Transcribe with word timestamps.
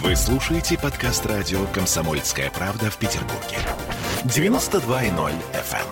Вы 0.00 0.16
слушаете 0.16 0.78
подкаст 0.78 1.26
радио 1.26 1.66
«Комсомольская 1.66 2.50
правда» 2.50 2.90
в 2.90 2.96
Петербурге. 2.96 3.58
92.0 4.24 5.32
FM. 5.52 5.86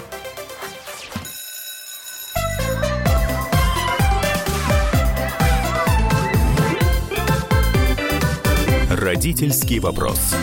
Родительский 8.96 9.80
вопрос. 9.80 10.34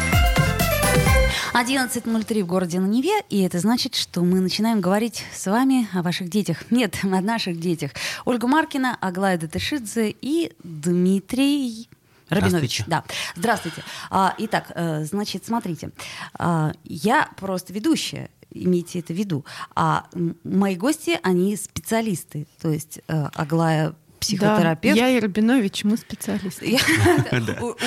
11.03 1.55 2.43
в 2.43 2.45
городе 2.45 2.79
на 2.79 2.85
Неве, 2.85 3.23
и 3.31 3.41
это 3.41 3.57
значит, 3.57 3.95
что 3.95 4.21
мы 4.21 4.39
начинаем 4.39 4.81
говорить 4.81 5.23
с 5.33 5.47
вами 5.47 5.87
о 5.93 6.03
ваших 6.03 6.29
детях. 6.29 6.65
Нет, 6.69 6.99
о 7.01 7.21
наших 7.21 7.59
детях. 7.59 7.89
Ольга 8.25 8.45
Маркина, 8.45 8.95
Аглая 9.01 9.39
Датышидзе 9.39 10.15
и 10.21 10.51
Дмитрий 10.63 11.89
Рабинович. 12.29 12.83
Здравствуйте. 12.85 12.85
Да. 12.87 13.03
Здравствуйте. 13.35 13.83
А, 14.09 14.35
итак, 14.37 14.71
э, 14.75 15.03
значит, 15.05 15.45
смотрите. 15.45 15.91
А, 16.37 16.71
я 16.83 17.29
просто 17.37 17.73
ведущая, 17.73 18.29
имейте 18.51 18.99
это 18.99 19.13
в 19.13 19.15
виду. 19.17 19.45
А 19.75 20.07
мои 20.43 20.75
гости, 20.75 21.19
они 21.23 21.55
специалисты. 21.55 22.47
То 22.61 22.69
есть 22.69 22.99
э, 23.07 23.29
Аглая 23.33 23.95
психотерапевт. 24.19 24.97
Да, 24.97 25.07
я 25.07 25.17
и 25.17 25.19
Рабинович, 25.19 25.83
мы 25.83 25.97
специалисты. 25.97 26.77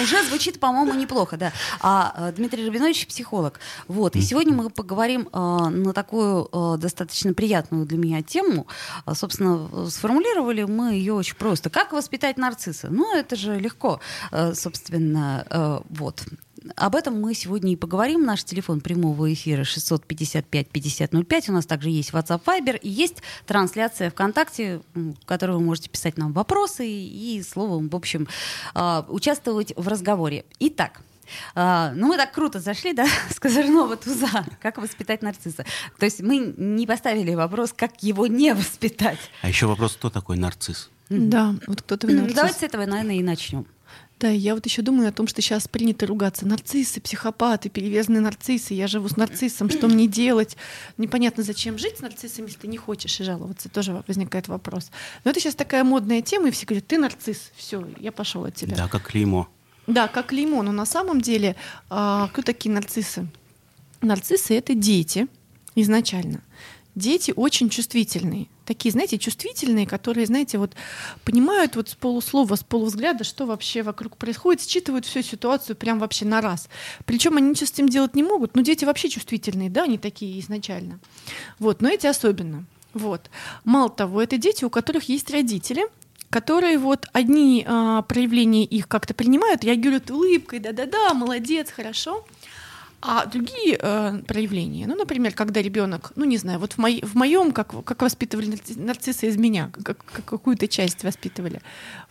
Уже 0.03 0.25
звучит, 0.29 0.61
по-моему, 0.61 0.95
неплохо, 0.95 1.37
да. 1.37 1.53
А 1.81 2.15
э, 2.17 2.33
Дмитрий 2.37 2.67
Рабинович 2.67 3.07
психолог. 3.07 3.61
Вот. 3.89 4.17
И 4.17 4.21
сегодня 4.21 4.55
мы 4.55 4.71
поговорим 4.71 5.29
э, 5.33 5.39
на 5.39 5.93
такую 5.93 6.49
э, 6.53 6.77
достаточно 6.79 7.35
приятную 7.35 7.87
для 7.87 7.99
меня 7.99 8.23
тему. 8.23 8.67
А, 9.05 9.15
Собственно, 9.15 9.89
сформулировали 9.91 10.65
мы 10.65 10.95
ее 10.95 11.15
очень 11.15 11.37
просто. 11.37 11.71
Как 11.71 11.93
воспитать 11.93 12.37
нарцисса? 12.39 12.89
Ну, 12.91 13.15
это 13.17 13.37
же 13.37 13.59
легко. 13.59 14.01
Собственно, 14.55 15.83
вот. 15.89 16.25
Об 16.77 16.95
этом 16.95 17.21
мы 17.21 17.35
сегодня 17.35 17.73
и 17.73 17.77
поговорим. 17.77 18.25
Наш 18.25 18.45
телефон 18.45 18.81
прямого 18.81 19.33
эфира 19.33 19.63
655-5005. 19.63 21.51
У 21.51 21.53
нас 21.53 21.67
также 21.67 21.91
есть 21.91 22.11
WhatsApp 22.11 22.43
Viber 22.45 22.79
и 22.79 22.89
есть 22.89 23.23
трансляция 23.47 24.11
ВКонтакте, 24.11 24.83
в 24.95 25.25
которой 25.25 25.53
вы 25.53 25.61
можете 25.61 25.89
писать 25.89 26.19
нам 26.19 26.33
вопросы 26.33 26.87
и, 26.87 27.43
словом, 27.43 27.89
в 27.89 27.97
общем, 27.97 28.29
а, 28.75 29.07
участвовать 29.09 29.73
в 29.77 29.89
разговоре. 29.89 30.45
Итак, 30.59 31.01
а, 31.55 31.93
ну, 31.95 32.09
мы 32.09 32.17
так 32.17 32.33
круто 32.33 32.61
зашли, 32.61 32.93
да, 32.93 33.07
с 33.31 33.41
козырного 33.41 33.97
туза. 33.97 34.45
Как 34.61 34.79
воспитать 34.79 35.23
нарцисса? 35.23 35.65
То 35.99 36.05
есть 36.05 36.21
мы 36.21 36.55
не 36.57 36.87
поставили 36.87 37.35
вопрос, 37.35 37.73
как 37.75 38.03
его 38.03 38.27
не 38.27 38.55
воспитать. 38.55 39.19
А 39.43 39.49
еще 39.49 39.67
вопрос, 39.67 39.97
кто 39.97 40.11
такой 40.11 40.37
нарцисс? 40.37 40.91
Да, 41.09 41.55
вот 41.67 41.83
кто-то 41.83 42.07
вы 42.07 42.15
нарцисс. 42.15 42.37
Давайте 42.37 42.59
с 42.59 42.63
этого, 42.63 42.87
наверное, 42.87 43.17
и 43.17 43.23
начнем. 43.23 43.67
Да, 44.21 44.29
я 44.29 44.55
вот 44.55 44.67
еще 44.67 44.83
думаю 44.83 45.09
о 45.09 45.13
том, 45.13 45.27
что 45.27 45.41
сейчас 45.41 45.67
принято 45.67 46.07
ругаться. 46.07 46.47
Нарциссы, 46.47 47.01
психопаты, 47.01 47.71
перевязанные 47.71 48.21
нарциссы. 48.21 48.75
Я 48.75 48.87
живу 48.87 49.09
с 49.09 49.17
нарциссом, 49.17 49.71
что 49.71 49.89
мне 49.89 50.07
делать? 50.07 50.59
Непонятно, 50.99 51.43
зачем 51.43 51.79
жить 51.79 51.97
с 51.97 52.01
нарциссом, 52.01 52.45
если 52.45 52.59
ты 52.59 52.69
не 52.69 52.77
хочешь 52.77 53.19
и 53.19 53.25
жаловаться. 53.25 53.71
Тоже 53.71 54.05
возникает 54.07 54.49
вопрос. 54.49 54.91
Но 55.25 55.31
это 55.31 55.41
сейчас 55.41 55.55
такая 55.55 55.85
модная 55.85 56.21
тема, 56.21 56.49
и 56.49 56.51
все 56.51 56.67
говорят, 56.67 56.87
ты 56.87 56.99
нарцисс, 56.99 57.51
все, 57.57 57.83
я 57.99 58.13
пошел 58.13 58.45
от 58.45 58.55
тебя. 58.55 58.77
Да, 58.77 58.89
как 58.89 59.05
клеймо. 59.05 59.49
Да, 59.87 60.07
как 60.07 60.33
лимон. 60.33 60.67
Но 60.67 60.73
на 60.73 60.85
самом 60.85 61.23
деле, 61.23 61.57
а, 61.89 62.29
кто 62.29 62.43
такие 62.43 62.71
нарциссы? 62.71 63.27
Нарциссы— 64.03 64.55
это 64.57 64.75
дети 64.75 65.29
изначально. 65.75 66.43
Дети 66.95 67.33
очень 67.35 67.71
чувствительные. 67.71 68.49
Такие, 68.71 68.93
знаете, 68.93 69.19
чувствительные, 69.19 69.85
которые, 69.85 70.27
знаете, 70.27 70.57
вот 70.57 70.77
понимают 71.25 71.75
вот 71.75 71.89
с 71.89 71.97
полуслова, 71.97 72.55
с 72.55 72.63
полувзгляда, 72.63 73.25
что 73.25 73.45
вообще 73.45 73.83
вокруг 73.83 74.17
происходит, 74.17 74.63
считывают 74.63 75.07
всю 75.07 75.23
ситуацию 75.23 75.75
прям 75.75 75.99
вообще 75.99 76.25
на 76.25 76.41
раз. 76.41 76.69
Причем 77.05 77.37
они 77.37 77.51
ничего 77.51 77.67
с 77.67 77.73
этим 77.73 77.89
делать 77.89 78.15
не 78.15 78.23
могут. 78.23 78.55
Но 78.55 78.63
дети 78.63 78.85
вообще 78.85 79.09
чувствительные, 79.09 79.71
да, 79.71 79.83
они 79.83 79.99
такие 79.99 80.39
изначально. 80.39 81.01
Вот, 81.59 81.83
но 81.83 81.89
эти 81.89 82.07
особенно. 82.07 82.65
Вот. 82.95 83.29
Мало 83.65 83.91
того, 83.91 84.23
это 84.23 84.39
дети, 84.39 84.65
у 84.65 84.71
которых 84.71 85.09
есть 85.09 85.33
родители, 85.33 85.89
которые 86.31 86.79
вот 86.79 87.07
одни 87.13 87.65
а, 87.67 88.03
проявления 88.03 88.65
их 88.65 88.87
как-то 88.87 89.15
принимают, 89.15 89.65
реагируют 89.65 90.13
улыбкой, 90.13 90.61
да-да-да, 90.61 91.13
молодец, 91.13 91.73
хорошо. 91.73 92.25
А 93.03 93.25
другие 93.25 93.79
э, 93.81 94.19
проявления, 94.27 94.87
ну, 94.87 94.95
например, 94.95 95.33
когда 95.33 95.63
ребенок, 95.63 96.13
ну, 96.17 96.25
не 96.25 96.37
знаю, 96.37 96.59
вот 96.59 96.75
в, 96.75 96.79
мои, 96.79 97.01
в 97.01 97.15
моем, 97.15 97.53
как, 97.53 97.85
как 97.85 98.03
воспитывали 98.03 98.49
нарци- 98.49 98.79
нарцисса 98.79 99.27
из 99.27 99.37
меня, 99.39 99.71
как, 99.83 100.05
как 100.05 100.25
какую-то 100.27 100.69
часть 100.69 101.03
воспитывали. 101.03 101.63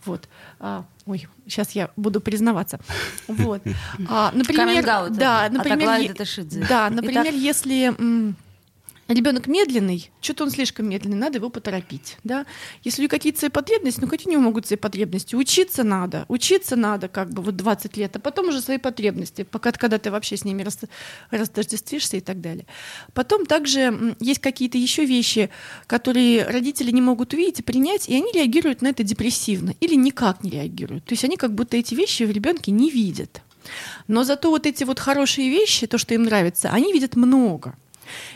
Вот. 0.04 0.28
А, 0.58 0.84
ой, 1.06 1.28
сейчас 1.46 1.72
я 1.72 1.90
буду 1.96 2.20
признаваться. 2.20 2.80
Вот. 3.28 3.62
А, 4.08 4.32
например, 4.34 4.84
да, 5.10 5.48
например, 5.48 6.16
да, 6.68 6.90
например, 6.90 7.22
Итак. 7.26 7.34
если 7.34 7.94
ребенок 9.14 9.46
медленный, 9.46 10.10
что-то 10.20 10.44
он 10.44 10.50
слишком 10.50 10.88
медленный, 10.88 11.16
надо 11.16 11.38
его 11.38 11.50
поторопить. 11.50 12.16
Да? 12.24 12.46
Если 12.82 13.00
у 13.00 13.02
него 13.02 13.10
какие-то 13.10 13.38
свои 13.38 13.50
потребности, 13.50 14.00
ну 14.00 14.08
какие 14.08 14.28
у 14.28 14.32
него 14.32 14.42
могут 14.42 14.66
свои 14.66 14.78
потребности? 14.78 15.34
Учиться 15.34 15.84
надо, 15.84 16.24
учиться 16.28 16.76
надо 16.76 17.08
как 17.08 17.32
бы 17.32 17.42
вот 17.42 17.56
20 17.56 17.96
лет, 17.96 18.16
а 18.16 18.20
потом 18.20 18.48
уже 18.48 18.60
свои 18.60 18.78
потребности, 18.78 19.42
пока 19.42 19.72
когда 19.72 19.98
ты 19.98 20.10
вообще 20.10 20.36
с 20.36 20.44
ними 20.44 20.62
рас, 20.62 20.78
растождествишься 21.30 22.16
и 22.16 22.20
так 22.20 22.40
далее. 22.40 22.66
Потом 23.14 23.46
также 23.46 24.16
есть 24.20 24.40
какие-то 24.40 24.78
еще 24.78 25.04
вещи, 25.04 25.50
которые 25.86 26.44
родители 26.44 26.90
не 26.90 27.02
могут 27.02 27.32
увидеть 27.32 27.60
и 27.60 27.62
принять, 27.62 28.08
и 28.08 28.14
они 28.14 28.32
реагируют 28.32 28.82
на 28.82 28.88
это 28.88 29.02
депрессивно 29.02 29.74
или 29.80 29.94
никак 29.94 30.44
не 30.44 30.50
реагируют. 30.50 31.04
То 31.04 31.12
есть 31.12 31.24
они 31.24 31.36
как 31.36 31.54
будто 31.54 31.76
эти 31.76 31.94
вещи 31.94 32.22
в 32.24 32.30
ребенке 32.30 32.70
не 32.70 32.90
видят. 32.90 33.42
Но 34.08 34.24
зато 34.24 34.50
вот 34.50 34.66
эти 34.66 34.84
вот 34.84 34.98
хорошие 34.98 35.50
вещи, 35.50 35.86
то, 35.86 35.98
что 35.98 36.14
им 36.14 36.24
нравится, 36.24 36.70
они 36.70 36.92
видят 36.92 37.16
много. 37.16 37.74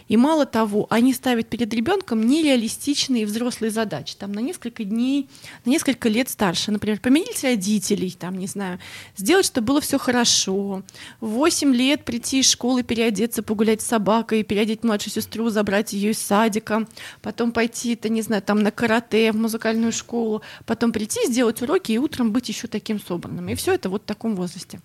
И 0.08 0.16
мало 0.16 0.46
того, 0.46 0.86
они 0.90 1.12
ставят 1.12 1.48
перед 1.48 1.72
ребенком 1.72 2.26
нереалистичные 2.26 3.26
взрослые 3.26 3.70
задачи. 3.70 4.14
Там 4.18 4.32
на 4.32 4.40
несколько 4.40 4.84
дней, 4.84 5.28
на 5.64 5.70
несколько 5.70 6.08
лет 6.08 6.28
старше. 6.28 6.70
Например, 6.70 7.00
поменять 7.00 7.42
родителей, 7.42 8.14
там, 8.18 8.38
не 8.38 8.46
знаю, 8.46 8.78
сделать, 9.16 9.46
чтобы 9.46 9.68
было 9.68 9.80
все 9.80 9.98
хорошо. 9.98 10.82
В 11.20 11.28
8 11.28 11.74
лет 11.74 12.04
прийти 12.04 12.40
из 12.40 12.50
школы, 12.50 12.82
переодеться, 12.82 13.42
погулять 13.42 13.82
с 13.82 13.86
собакой, 13.86 14.42
переодеть 14.42 14.84
младшую 14.84 15.12
сестру, 15.12 15.50
забрать 15.50 15.92
ее 15.92 16.10
из 16.10 16.18
садика, 16.18 16.86
потом 17.22 17.52
пойти, 17.52 17.94
это, 17.94 18.08
не 18.08 18.22
знаю, 18.22 18.42
там 18.42 18.62
на 18.62 18.70
карате, 18.70 19.32
в 19.32 19.36
музыкальную 19.36 19.92
школу, 19.92 20.42
потом 20.66 20.92
прийти, 20.92 21.20
сделать 21.26 21.62
уроки 21.62 21.92
и 21.92 21.98
утром 21.98 22.32
быть 22.32 22.48
еще 22.48 22.66
таким 22.68 23.00
собранным. 23.00 23.48
И 23.48 23.54
все 23.54 23.74
это 23.74 23.88
вот 23.88 24.02
в 24.02 24.06
таком 24.06 24.36
возрасте. 24.36 24.80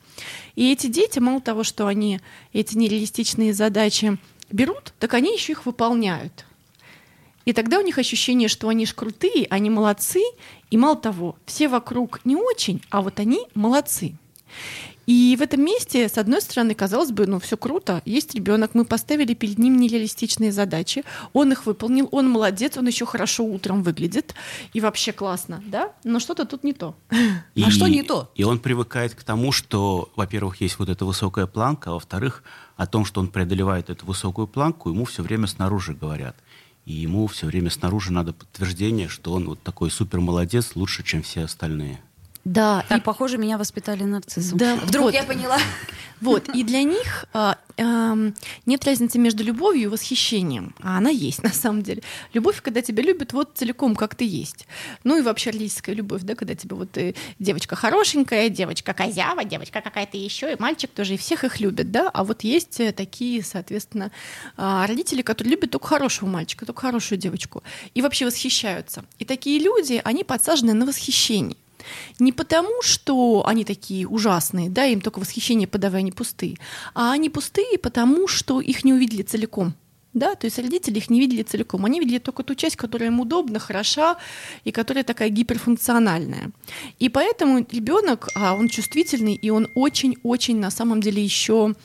И 0.55 0.71
эти 0.71 0.87
дети, 0.87 1.19
мало 1.19 1.41
того, 1.41 1.63
что 1.63 1.87
они 1.87 2.19
эти 2.53 2.77
нереалистичные 2.77 3.53
задачи 3.53 4.17
берут, 4.51 4.93
так 4.99 5.13
они 5.13 5.33
еще 5.33 5.53
их 5.53 5.65
выполняют. 5.65 6.45
И 7.45 7.53
тогда 7.53 7.79
у 7.79 7.81
них 7.81 7.97
ощущение, 7.97 8.47
что 8.47 8.69
они 8.69 8.85
ж 8.85 8.93
крутые, 8.93 9.47
они 9.49 9.69
молодцы, 9.69 10.21
и 10.69 10.77
мало 10.77 10.95
того, 10.95 11.35
все 11.45 11.67
вокруг 11.67 12.19
не 12.25 12.35
очень, 12.35 12.81
а 12.89 13.01
вот 13.01 13.19
они 13.19 13.47
молодцы. 13.55 14.13
И 15.09 15.35
в 15.39 15.41
этом 15.41 15.65
месте, 15.65 16.07
с 16.07 16.19
одной 16.19 16.39
стороны, 16.39 16.75
казалось 16.75 17.11
бы, 17.11 17.25
ну 17.25 17.39
все 17.39 17.57
круто, 17.57 18.03
есть 18.05 18.35
ребенок, 18.35 18.75
мы 18.75 18.85
поставили 18.85 19.33
перед 19.33 19.57
ним 19.57 19.77
нереалистичные 19.77 20.51
задачи, 20.51 21.03
он 21.33 21.51
их 21.51 21.65
выполнил, 21.65 22.07
он 22.11 22.29
молодец, 22.29 22.77
он 22.77 22.85
еще 22.85 23.07
хорошо 23.07 23.43
утром 23.43 23.81
выглядит, 23.81 24.35
и 24.71 24.79
вообще 24.79 25.11
классно, 25.11 25.63
да? 25.65 25.93
Но 26.03 26.19
что-то 26.19 26.45
тут 26.45 26.63
не 26.63 26.73
то. 26.73 26.95
А 27.09 27.71
что 27.71 27.87
не 27.87 28.03
то? 28.03 28.29
И 28.35 28.43
он 28.43 28.59
привыкает 28.59 29.15
к 29.15 29.23
тому, 29.23 29.51
что, 29.51 30.11
во-первых, 30.15 30.61
есть 30.61 30.77
вот 30.77 30.89
эта 30.89 31.05
высокая 31.05 31.47
планка, 31.47 31.89
а 31.89 31.93
во-вторых, 31.93 32.43
о 32.77 32.85
том, 32.85 33.03
что 33.03 33.19
он 33.19 33.29
преодолевает 33.29 33.89
эту 33.89 34.05
высокую 34.05 34.45
планку, 34.45 34.91
ему 34.91 35.05
все 35.05 35.23
время 35.23 35.47
снаружи 35.47 35.95
говорят. 35.95 36.35
И 36.85 36.93
ему 36.93 37.25
все 37.25 37.47
время 37.47 37.71
снаружи 37.71 38.13
надо 38.13 38.33
подтверждение, 38.33 39.07
что 39.07 39.33
он 39.33 39.45
вот 39.45 39.59
такой 39.63 39.89
супер 39.89 40.19
молодец, 40.19 40.75
лучше, 40.75 41.01
чем 41.01 41.23
все 41.23 41.45
остальные. 41.45 41.99
Да, 42.45 42.85
Так, 42.87 43.03
похоже, 43.03 43.37
меня 43.37 43.57
воспитали 43.57 44.03
нарциссом. 44.03 44.57
Да, 44.57 44.75
Вдруг 44.75 45.05
вот. 45.05 45.13
я 45.13 45.23
поняла. 45.23 45.57
Вот, 46.21 46.49
и 46.53 46.63
для 46.63 46.83
них 46.83 47.25
а, 47.31 47.57
ам, 47.77 48.33
нет 48.65 48.83
разницы 48.83 49.17
между 49.17 49.43
любовью 49.43 49.83
и 49.83 49.87
восхищением, 49.87 50.75
а 50.81 50.97
она 50.97 51.09
есть 51.09 51.43
на 51.43 51.53
самом 51.53 51.81
деле. 51.81 52.01
Любовь, 52.33 52.61
когда 52.61 52.81
тебя 52.81 53.03
любят 53.03 53.31
вот 53.31 53.51
целиком, 53.55 53.95
как 53.95 54.15
ты 54.15 54.25
есть. 54.25 54.67
Ну 55.03 55.17
и 55.17 55.21
вообще 55.21 55.51
родительская 55.51 55.95
любовь, 55.95 56.23
да, 56.23 56.35
когда 56.35 56.55
тебе 56.55 56.75
вот 56.75 56.97
э, 56.97 57.13
девочка 57.39 57.75
хорошенькая, 57.77 58.49
девочка 58.49 58.93
козява, 58.93 59.45
девочка 59.45 59.81
какая-то 59.81 60.17
еще, 60.17 60.51
и 60.51 60.61
мальчик 60.61 60.91
тоже, 60.91 61.13
и 61.13 61.17
всех 61.17 61.45
их 61.45 61.61
любят, 61.61 61.89
да, 61.91 62.09
а 62.09 62.25
вот 62.25 62.43
есть 62.43 62.81
э, 62.81 62.91
такие, 62.91 63.41
соответственно, 63.41 64.11
а, 64.57 64.85
родители, 64.87 65.21
которые 65.21 65.51
любят 65.51 65.71
только 65.71 65.87
хорошего 65.87 66.27
мальчика, 66.27 66.65
только 66.65 66.81
хорошую 66.81 67.17
девочку, 67.17 67.63
и 67.93 68.01
вообще 68.01 68.25
восхищаются. 68.25 69.05
И 69.19 69.25
такие 69.25 69.57
люди, 69.59 70.01
они 70.03 70.25
подсажены 70.25 70.73
на 70.73 70.85
восхищение. 70.85 71.55
Не 72.19 72.31
потому, 72.31 72.81
что 72.81 73.43
они 73.45 73.63
такие 73.65 74.07
ужасные, 74.07 74.69
да, 74.69 74.85
им 74.85 75.01
только 75.01 75.19
восхищение 75.19 75.67
подавай, 75.67 76.01
они 76.01 76.11
пустые, 76.11 76.57
а 76.93 77.11
они 77.11 77.29
пустые, 77.29 77.77
потому 77.77 78.27
что 78.27 78.61
их 78.61 78.83
не 78.83 78.93
увидели 78.93 79.21
целиком. 79.23 79.73
Да, 80.13 80.33
то 80.33 80.45
есть 80.45 80.57
родители 80.57 80.97
их 80.97 81.11
не 81.11 81.19
видели 81.19 81.43
целиком. 81.43 81.85
Они 81.85 81.99
видели 81.99 82.17
только 82.17 82.41
ту 82.41 82.55
часть, 82.55 82.75
которая 82.75 83.09
им 83.09 83.19
удобна, 83.19 83.59
хороша 83.59 84.17
и 84.63 84.71
которая 84.71 85.03
такая 85.03 85.29
гиперфункциональная. 85.29 86.51
И 86.97 87.09
поэтому 87.09 87.59
ребенок, 87.71 88.29
а 88.33 88.55
он 88.55 88.69
чувствительный, 88.69 89.35
и 89.35 89.51
он 89.51 89.67
очень-очень 89.75 90.57
на 90.57 90.71
самом 90.71 90.99
деле 90.99 91.23
еще, 91.23 91.75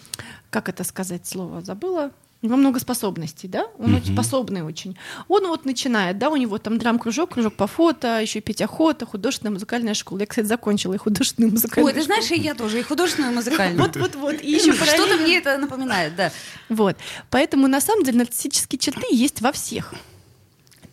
как 0.48 0.70
это 0.70 0.84
сказать 0.84 1.26
слово, 1.26 1.60
забыла, 1.60 2.12
у 2.44 2.46
него 2.46 2.56
много 2.58 2.78
способностей, 2.78 3.48
да, 3.48 3.66
он 3.78 3.94
очень 3.94 4.12
способный 4.12 4.60
очень. 4.60 4.98
Он 5.28 5.46
вот 5.46 5.64
начинает, 5.64 6.18
да, 6.18 6.28
у 6.28 6.36
него 6.36 6.58
там 6.58 6.76
драм-кружок, 6.76 7.32
кружок 7.32 7.54
по 7.54 7.66
фото, 7.66 8.20
еще 8.20 8.40
петь 8.40 8.60
охота, 8.60 9.06
художественная 9.06 9.52
музыкальная 9.52 9.94
школа. 9.94 10.20
Я, 10.20 10.26
кстати, 10.26 10.44
закончила 10.44 10.92
и 10.92 10.98
художественную 10.98 11.52
музыкальную 11.52 11.94
Ой, 11.94 11.98
ты 11.98 12.04
знаешь, 12.04 12.30
и 12.30 12.38
я 12.38 12.54
тоже, 12.54 12.80
и 12.80 12.82
художественную, 12.82 13.32
и 13.32 13.36
музыкальную. 13.36 13.80
Вот, 13.80 13.96
вот, 13.96 14.14
вот. 14.16 14.42
И 14.42 14.50
еще 14.50 14.74
Что-то 14.74 15.16
мне 15.16 15.38
это 15.38 15.56
напоминает, 15.56 16.16
да. 16.16 16.30
Вот. 16.68 16.96
Поэтому 17.30 17.66
на 17.66 17.80
самом 17.80 18.04
деле 18.04 18.18
нарциссические 18.18 18.78
черты 18.78 19.06
есть 19.10 19.40
во 19.40 19.50
всех. 19.50 19.94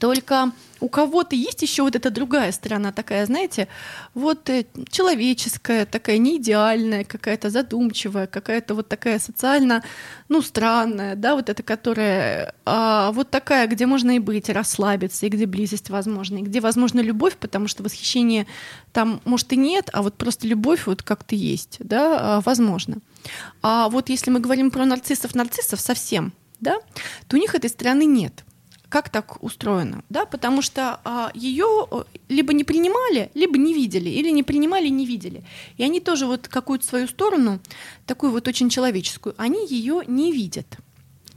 Только 0.01 0.51
у 0.79 0.89
кого-то 0.89 1.35
есть 1.35 1.61
еще 1.61 1.83
вот 1.83 1.95
эта 1.95 2.09
другая 2.09 2.51
сторона, 2.51 2.91
такая, 2.91 3.23
знаете, 3.27 3.67
вот 4.15 4.49
э, 4.49 4.65
человеческая, 4.89 5.85
такая 5.85 6.17
не 6.17 6.37
идеальная, 6.37 7.03
какая-то 7.03 7.51
задумчивая, 7.51 8.25
какая-то 8.25 8.73
вот 8.73 8.87
такая 8.87 9.19
социально, 9.19 9.83
ну, 10.27 10.41
странная, 10.41 11.15
да, 11.15 11.35
вот 11.35 11.49
эта, 11.49 11.61
которая 11.61 12.55
а, 12.65 13.11
вот 13.11 13.29
такая, 13.29 13.67
где 13.67 13.85
можно 13.85 14.15
и 14.15 14.17
быть, 14.17 14.49
расслабиться, 14.49 15.27
и 15.27 15.29
где 15.29 15.45
близость 15.45 15.91
возможна, 15.91 16.39
и 16.39 16.41
где 16.41 16.61
возможна 16.61 16.99
любовь, 17.01 17.37
потому 17.37 17.67
что 17.67 17.83
восхищение 17.83 18.47
там, 18.93 19.21
может, 19.23 19.53
и 19.53 19.55
нет, 19.55 19.91
а 19.93 20.01
вот 20.01 20.15
просто 20.15 20.47
любовь 20.47 20.87
вот 20.87 21.03
как-то 21.03 21.35
есть, 21.35 21.77
да, 21.77 22.37
а, 22.37 22.41
возможно. 22.41 22.97
А 23.61 23.87
вот 23.87 24.09
если 24.09 24.31
мы 24.31 24.39
говорим 24.39 24.71
про 24.71 24.83
нарциссов-нарциссов 24.83 25.79
совсем, 25.79 26.33
да, 26.59 26.79
то 27.27 27.37
у 27.37 27.39
них 27.39 27.53
этой 27.53 27.69
стороны 27.69 28.05
нет. 28.05 28.43
Как 28.91 29.07
так 29.07 29.41
устроено? 29.41 30.03
Да, 30.09 30.25
потому 30.25 30.61
что 30.61 30.99
а, 31.05 31.31
ее 31.33 31.87
э, 31.89 32.03
либо 32.27 32.51
не 32.51 32.65
принимали, 32.65 33.31
либо 33.33 33.57
не 33.57 33.73
видели, 33.73 34.09
или 34.09 34.29
не 34.31 34.43
принимали, 34.43 34.89
не 34.89 35.05
видели. 35.05 35.45
И 35.77 35.83
они 35.83 36.01
тоже 36.01 36.25
вот 36.25 36.49
какую-то 36.49 36.85
свою 36.85 37.07
сторону, 37.07 37.61
такую 38.05 38.33
вот 38.33 38.49
очень 38.49 38.69
человеческую, 38.69 39.33
они 39.37 39.65
ее 39.65 40.01
не 40.07 40.33
видят. 40.33 40.67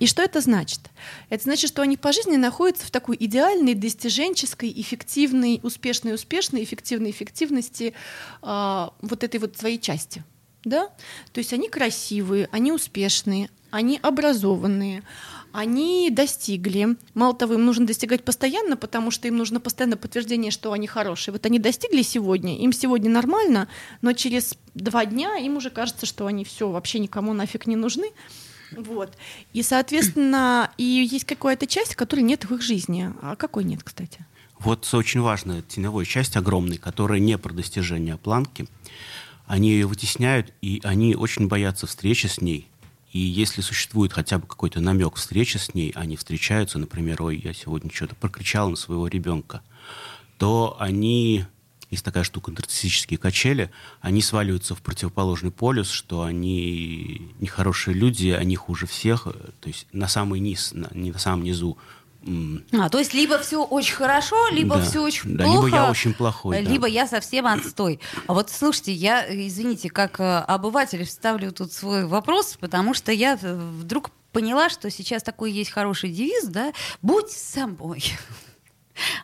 И 0.00 0.08
что 0.08 0.20
это 0.20 0.40
значит? 0.40 0.80
Это 1.28 1.44
значит, 1.44 1.70
что 1.70 1.82
они 1.82 1.96
по 1.96 2.10
жизни 2.10 2.34
находятся 2.34 2.86
в 2.86 2.90
такой 2.90 3.16
идеальной, 3.20 3.74
достиженческой, 3.74 4.72
эффективной, 4.74 5.60
успешной, 5.62 6.14
успешной, 6.14 6.64
эффективной 6.64 7.12
эффективности 7.12 7.94
а, 8.42 8.92
вот 9.00 9.22
этой 9.22 9.38
вот 9.38 9.56
своей 9.56 9.78
части. 9.78 10.24
Да? 10.64 10.88
То 11.32 11.38
есть 11.38 11.52
они 11.52 11.68
красивые, 11.68 12.48
они 12.50 12.72
успешные, 12.72 13.48
они 13.74 13.98
образованные, 14.00 15.02
они 15.52 16.08
достигли. 16.10 16.96
Мало 17.14 17.34
того, 17.34 17.54
им 17.54 17.64
нужно 17.64 17.86
достигать 17.86 18.24
постоянно, 18.24 18.76
потому 18.76 19.10
что 19.10 19.26
им 19.26 19.36
нужно 19.36 19.58
постоянно 19.58 19.96
подтверждение, 19.96 20.52
что 20.52 20.72
они 20.72 20.86
хорошие. 20.86 21.32
Вот 21.32 21.44
они 21.44 21.58
достигли 21.58 22.02
сегодня, 22.02 22.56
им 22.56 22.72
сегодня 22.72 23.10
нормально, 23.10 23.66
но 24.00 24.12
через 24.12 24.54
два 24.74 25.04
дня 25.06 25.38
им 25.38 25.56
уже 25.56 25.70
кажется, 25.70 26.06
что 26.06 26.26
они 26.26 26.44
все 26.44 26.70
вообще 26.70 27.00
никому 27.00 27.32
нафиг 27.32 27.66
не 27.66 27.74
нужны. 27.74 28.12
Вот. 28.76 29.12
И, 29.52 29.64
соответственно, 29.64 30.70
и 30.78 30.84
есть 30.84 31.24
какая-то 31.24 31.66
часть, 31.66 31.96
которой 31.96 32.20
нет 32.20 32.44
в 32.44 32.54
их 32.54 32.62
жизни. 32.62 33.12
А 33.22 33.34
какой 33.34 33.64
нет, 33.64 33.82
кстати? 33.82 34.24
Вот 34.60 34.88
очень 34.94 35.20
важная 35.20 35.62
теневая 35.62 36.04
часть 36.04 36.36
огромная, 36.36 36.78
которая 36.78 37.18
не 37.18 37.36
про 37.38 37.52
достижение 37.52 38.18
планки. 38.18 38.68
Они 39.46 39.70
ее 39.70 39.86
вытесняют, 39.86 40.52
и 40.62 40.80
они 40.84 41.16
очень 41.16 41.48
боятся 41.48 41.86
встречи 41.86 42.28
с 42.28 42.40
ней. 42.40 42.68
И 43.14 43.20
если 43.20 43.60
существует 43.60 44.12
хотя 44.12 44.38
бы 44.38 44.46
какой-то 44.48 44.80
намек 44.80 45.14
встречи 45.14 45.56
с 45.56 45.72
ней, 45.72 45.92
они 45.94 46.16
встречаются, 46.16 46.80
например, 46.80 47.22
ой, 47.22 47.40
я 47.42 47.54
сегодня 47.54 47.88
что-то 47.92 48.16
прокричал 48.16 48.68
на 48.68 48.74
своего 48.76 49.06
ребенка, 49.06 49.62
то 50.36 50.76
они, 50.80 51.44
есть 51.92 52.04
такая 52.04 52.24
штука, 52.24 52.50
нарциссические 52.50 53.18
качели, 53.18 53.70
они 54.00 54.20
сваливаются 54.20 54.74
в 54.74 54.82
противоположный 54.82 55.52
полюс, 55.52 55.90
что 55.90 56.22
они 56.22 57.30
нехорошие 57.38 57.94
люди, 57.94 58.30
они 58.30 58.56
хуже 58.56 58.88
всех, 58.88 59.28
то 59.60 59.68
есть 59.68 59.86
на 59.92 60.08
самый 60.08 60.40
низ, 60.40 60.72
на- 60.72 60.90
не 60.92 61.12
на 61.12 61.18
самом 61.20 61.44
низу 61.44 61.78
А, 62.72 62.88
то 62.88 62.98
есть 62.98 63.14
либо 63.14 63.38
все 63.38 63.62
очень 63.64 63.94
хорошо, 63.94 64.48
либо 64.50 64.76
Да. 64.76 64.82
все 64.82 65.00
очень 65.02 65.36
Да, 65.36 65.44
плохо. 65.44 65.66
либо 65.66 65.76
я 65.76 65.90
очень 65.90 66.14
плохой, 66.14 66.62
да. 66.62 66.70
Либо 66.70 66.86
я 66.86 67.06
совсем 67.06 67.46
отстой. 67.46 68.00
А 68.26 68.34
вот 68.34 68.50
слушайте, 68.50 68.92
я, 68.92 69.24
извините, 69.28 69.90
как 69.90 70.20
э, 70.20 70.38
обыватель 70.38 71.04
вставлю 71.04 71.52
тут 71.52 71.72
свой 71.72 72.06
вопрос, 72.06 72.56
потому 72.60 72.94
что 72.94 73.12
я 73.12 73.38
э, 73.40 73.54
вдруг 73.54 74.10
поняла, 74.32 74.68
что 74.68 74.90
сейчас 74.90 75.22
такой 75.22 75.52
есть 75.52 75.70
хороший 75.70 76.10
девиз, 76.10 76.46
да, 76.46 76.72
будь 77.02 77.30
собой. 77.30 78.02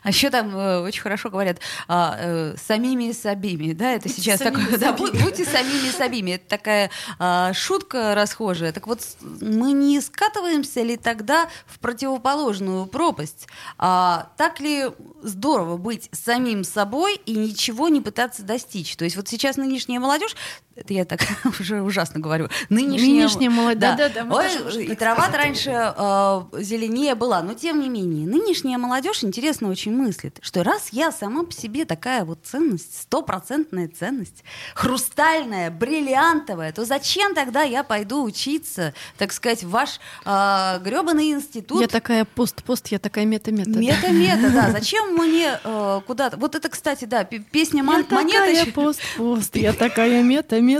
А 0.03 0.09
еще 0.09 0.29
там 0.29 0.55
э, 0.55 0.79
очень 0.81 1.01
хорошо 1.01 1.29
говорят 1.29 1.59
а, 1.87 2.15
э, 2.19 2.55
самими 2.57 3.11
собими, 3.11 3.73
да, 3.73 3.93
это 3.93 4.09
сейчас 4.09 4.39
самими 4.39 4.63
такое, 4.63 4.77
да, 4.77 4.93
будь- 4.93 5.21
будьте 5.23 5.45
самими 5.45 5.89
собими, 5.91 6.31
это 6.31 6.47
такая 6.47 6.89
а, 7.19 7.53
шутка 7.53 8.15
расхожая. 8.15 8.71
Так 8.71 8.87
вот, 8.87 8.99
мы 9.21 9.71
не 9.71 10.01
скатываемся 10.01 10.81
ли 10.81 10.97
тогда 10.97 11.49
в 11.65 11.79
противоположную 11.79 12.85
пропасть? 12.85 13.47
А, 13.77 14.31
так 14.37 14.59
ли 14.59 14.85
здорово 15.21 15.77
быть 15.77 16.09
самим 16.11 16.63
собой 16.63 17.15
и 17.25 17.33
ничего 17.33 17.89
не 17.89 18.01
пытаться 18.01 18.43
достичь? 18.43 18.95
То 18.95 19.05
есть 19.05 19.15
вот 19.15 19.27
сейчас 19.27 19.57
нынешняя 19.57 19.99
молодежь, 19.99 20.35
это 20.75 20.93
я 20.93 21.05
так 21.05 21.19
уже 21.59 21.81
ужасно 21.81 22.19
говорю, 22.19 22.47
нынешняя, 22.69 23.23
Нынешняя 23.23 23.49
молодежь, 23.49 23.81
да-да-да, 23.81 24.25
мы 24.25 24.35
Ой, 24.37 24.43
тоже 24.49 24.63
можем 24.63 24.81
и 24.81 24.95
трава 24.95 25.27
раньше 25.29 25.69
э, 25.71 26.41
зеленее 26.63 27.15
была, 27.15 27.41
но 27.41 27.53
тем 27.53 27.81
не 27.81 27.89
менее, 27.89 28.27
нынешняя 28.27 28.77
молодежь 28.77 29.23
интересно 29.23 29.69
очень 29.69 29.93
мыслит, 29.95 30.37
что 30.41 30.63
раз 30.63 30.89
я 30.91 31.11
сама 31.11 31.43
по 31.43 31.51
себе 31.51 31.85
такая 31.85 32.23
вот 32.25 32.39
ценность, 32.43 33.01
стопроцентная 33.01 33.87
ценность, 33.89 34.43
хрустальная, 34.75 35.69
бриллиантовая, 35.71 36.71
то 36.71 36.85
зачем 36.85 37.33
тогда 37.35 37.63
я 37.63 37.83
пойду 37.83 38.23
учиться, 38.23 38.93
так 39.17 39.33
сказать, 39.33 39.63
в 39.63 39.69
ваш 39.69 39.99
э, 40.25 40.79
гребаный 40.83 41.31
институт? 41.31 41.81
Я 41.81 41.87
такая 41.87 42.25
пост-пост, 42.25 42.87
я 42.87 42.99
такая 42.99 43.25
мета-мета. 43.25 43.71
да. 43.71 43.79
Мета-мета, 43.79 44.49
да. 44.49 44.71
Зачем 44.71 45.15
мне 45.15 45.59
э, 45.63 46.01
куда-то... 46.07 46.37
Вот 46.37 46.55
это, 46.55 46.69
кстати, 46.69 47.05
да, 47.05 47.23
пе- 47.23 47.39
песня 47.39 47.79
Я 47.79 47.83
Мон- 47.83 48.03
такая 48.03 48.23
монеточки. 48.23 48.71
пост-пост, 48.71 49.55
я 49.55 49.73
такая 49.73 50.23
мета-мета. 50.23 50.70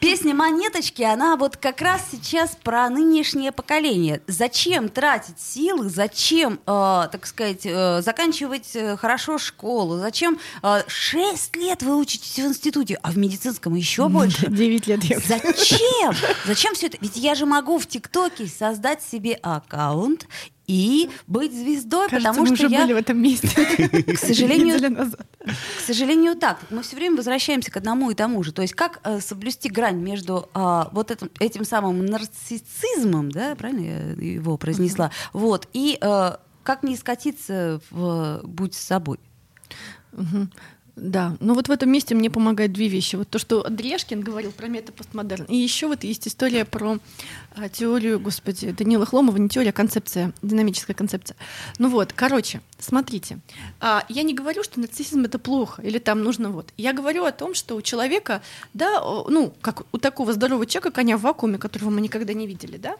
Песня 0.00 0.34
монеточки, 0.34 1.02
она 1.02 1.36
вот 1.36 1.56
как 1.56 1.80
раз 1.80 2.02
сейчас 2.10 2.56
про 2.62 2.88
нынешнее 2.90 3.52
поколение. 3.52 4.20
Зачем 4.26 4.88
тратить 4.88 5.40
силы, 5.40 5.88
зачем, 5.88 6.54
э, 6.66 7.08
так 7.10 7.26
сказать, 7.26 7.62
э, 7.64 8.02
заканчивать 8.02 8.70
э, 8.74 8.96
хорошо 8.96 9.38
школу, 9.38 9.98
зачем 9.98 10.38
э, 10.62 10.82
6 10.86 11.56
лет 11.56 11.82
вы 11.82 11.96
учитесь 11.96 12.36
в 12.36 12.46
институте, 12.46 12.98
а 13.02 13.10
в 13.10 13.18
медицинском 13.18 13.74
еще 13.74 14.08
больше? 14.08 14.46
9 14.50 14.86
лет 14.86 15.04
я 15.04 15.18
Зачем? 15.20 16.14
Зачем 16.46 16.74
все 16.74 16.86
это? 16.86 16.98
Ведь 17.00 17.16
я 17.16 17.34
же 17.34 17.46
могу 17.46 17.78
в 17.78 17.86
ТикТоке 17.86 18.46
создать 18.46 19.02
себе 19.02 19.34
аккаунт 19.42 20.26
и 20.66 21.10
быть 21.26 21.52
звездой, 21.52 22.08
Кажется, 22.08 22.30
потому 22.30 22.50
мы 22.50 22.56
что 22.56 22.66
уже 22.66 22.74
я, 22.74 22.82
были 22.82 22.92
в 22.92 22.96
этом 22.96 23.20
месте. 23.20 23.48
к 24.14 24.18
сожалению, 24.18 25.12
к 25.44 25.80
сожалению, 25.80 26.36
так. 26.36 26.58
Мы 26.70 26.82
все 26.82 26.96
время 26.96 27.16
возвращаемся 27.16 27.70
к 27.70 27.76
одному 27.76 28.10
и 28.10 28.14
тому 28.14 28.42
же. 28.42 28.52
То 28.52 28.62
есть 28.62 28.74
как 28.74 29.00
э, 29.04 29.20
соблюсти 29.20 29.68
грань 29.68 29.98
между 29.98 30.48
а, 30.54 30.88
вот 30.92 31.10
этим, 31.10 31.30
этим 31.40 31.64
самым 31.64 32.04
нарциссизмом, 32.06 33.30
да, 33.30 33.54
правильно 33.56 33.80
я 33.80 34.32
его 34.32 34.56
произнесла, 34.56 35.10
вот, 35.32 35.68
и 35.72 35.98
э, 36.00 36.36
как 36.62 36.82
не 36.82 36.96
скатиться 36.96 37.80
в 37.90 38.40
«будь 38.44 38.74
собой». 38.74 39.18
Мгм. 40.12 40.50
Да, 40.94 41.36
ну 41.40 41.54
вот 41.54 41.68
в 41.68 41.70
этом 41.70 41.90
месте 41.90 42.14
мне 42.14 42.28
помогают 42.28 42.72
две 42.72 42.86
вещи. 42.86 43.16
Вот 43.16 43.28
то, 43.30 43.38
что 43.38 43.64
Андрешкин 43.66 44.20
говорил 44.20 44.52
про 44.52 44.68
метапостмодерн. 44.68 45.44
И 45.46 45.56
еще 45.56 45.86
вот 45.86 46.04
есть 46.04 46.28
история 46.28 46.66
про 46.66 46.98
а, 47.56 47.70
теорию, 47.70 48.20
господи, 48.20 48.72
Данила 48.72 49.06
Хломова, 49.06 49.38
не 49.38 49.48
теория, 49.48 49.70
а 49.70 49.72
концепция, 49.72 50.34
динамическая 50.42 50.94
концепция. 50.94 51.36
Ну 51.78 51.88
вот, 51.88 52.12
короче, 52.12 52.60
смотрите. 52.78 53.38
а, 53.80 54.04
я 54.10 54.22
не 54.22 54.34
говорю, 54.34 54.62
что 54.62 54.80
нарциссизм 54.80 55.24
это 55.24 55.38
плохо, 55.38 55.80
или 55.80 55.98
там 55.98 56.22
нужно 56.22 56.50
вот. 56.50 56.74
Я 56.76 56.92
говорю 56.92 57.24
о 57.24 57.32
том, 57.32 57.54
что 57.54 57.74
у 57.74 57.80
человека, 57.80 58.42
да, 58.74 59.00
ну, 59.28 59.54
как 59.62 59.86
у 59.92 59.98
такого 59.98 60.34
здорового 60.34 60.66
человека, 60.66 60.90
коня 60.90 61.16
в 61.16 61.22
вакууме, 61.22 61.56
которого 61.56 61.88
мы 61.88 62.02
никогда 62.02 62.34
не 62.34 62.46
видели, 62.46 62.76
да, 62.76 62.96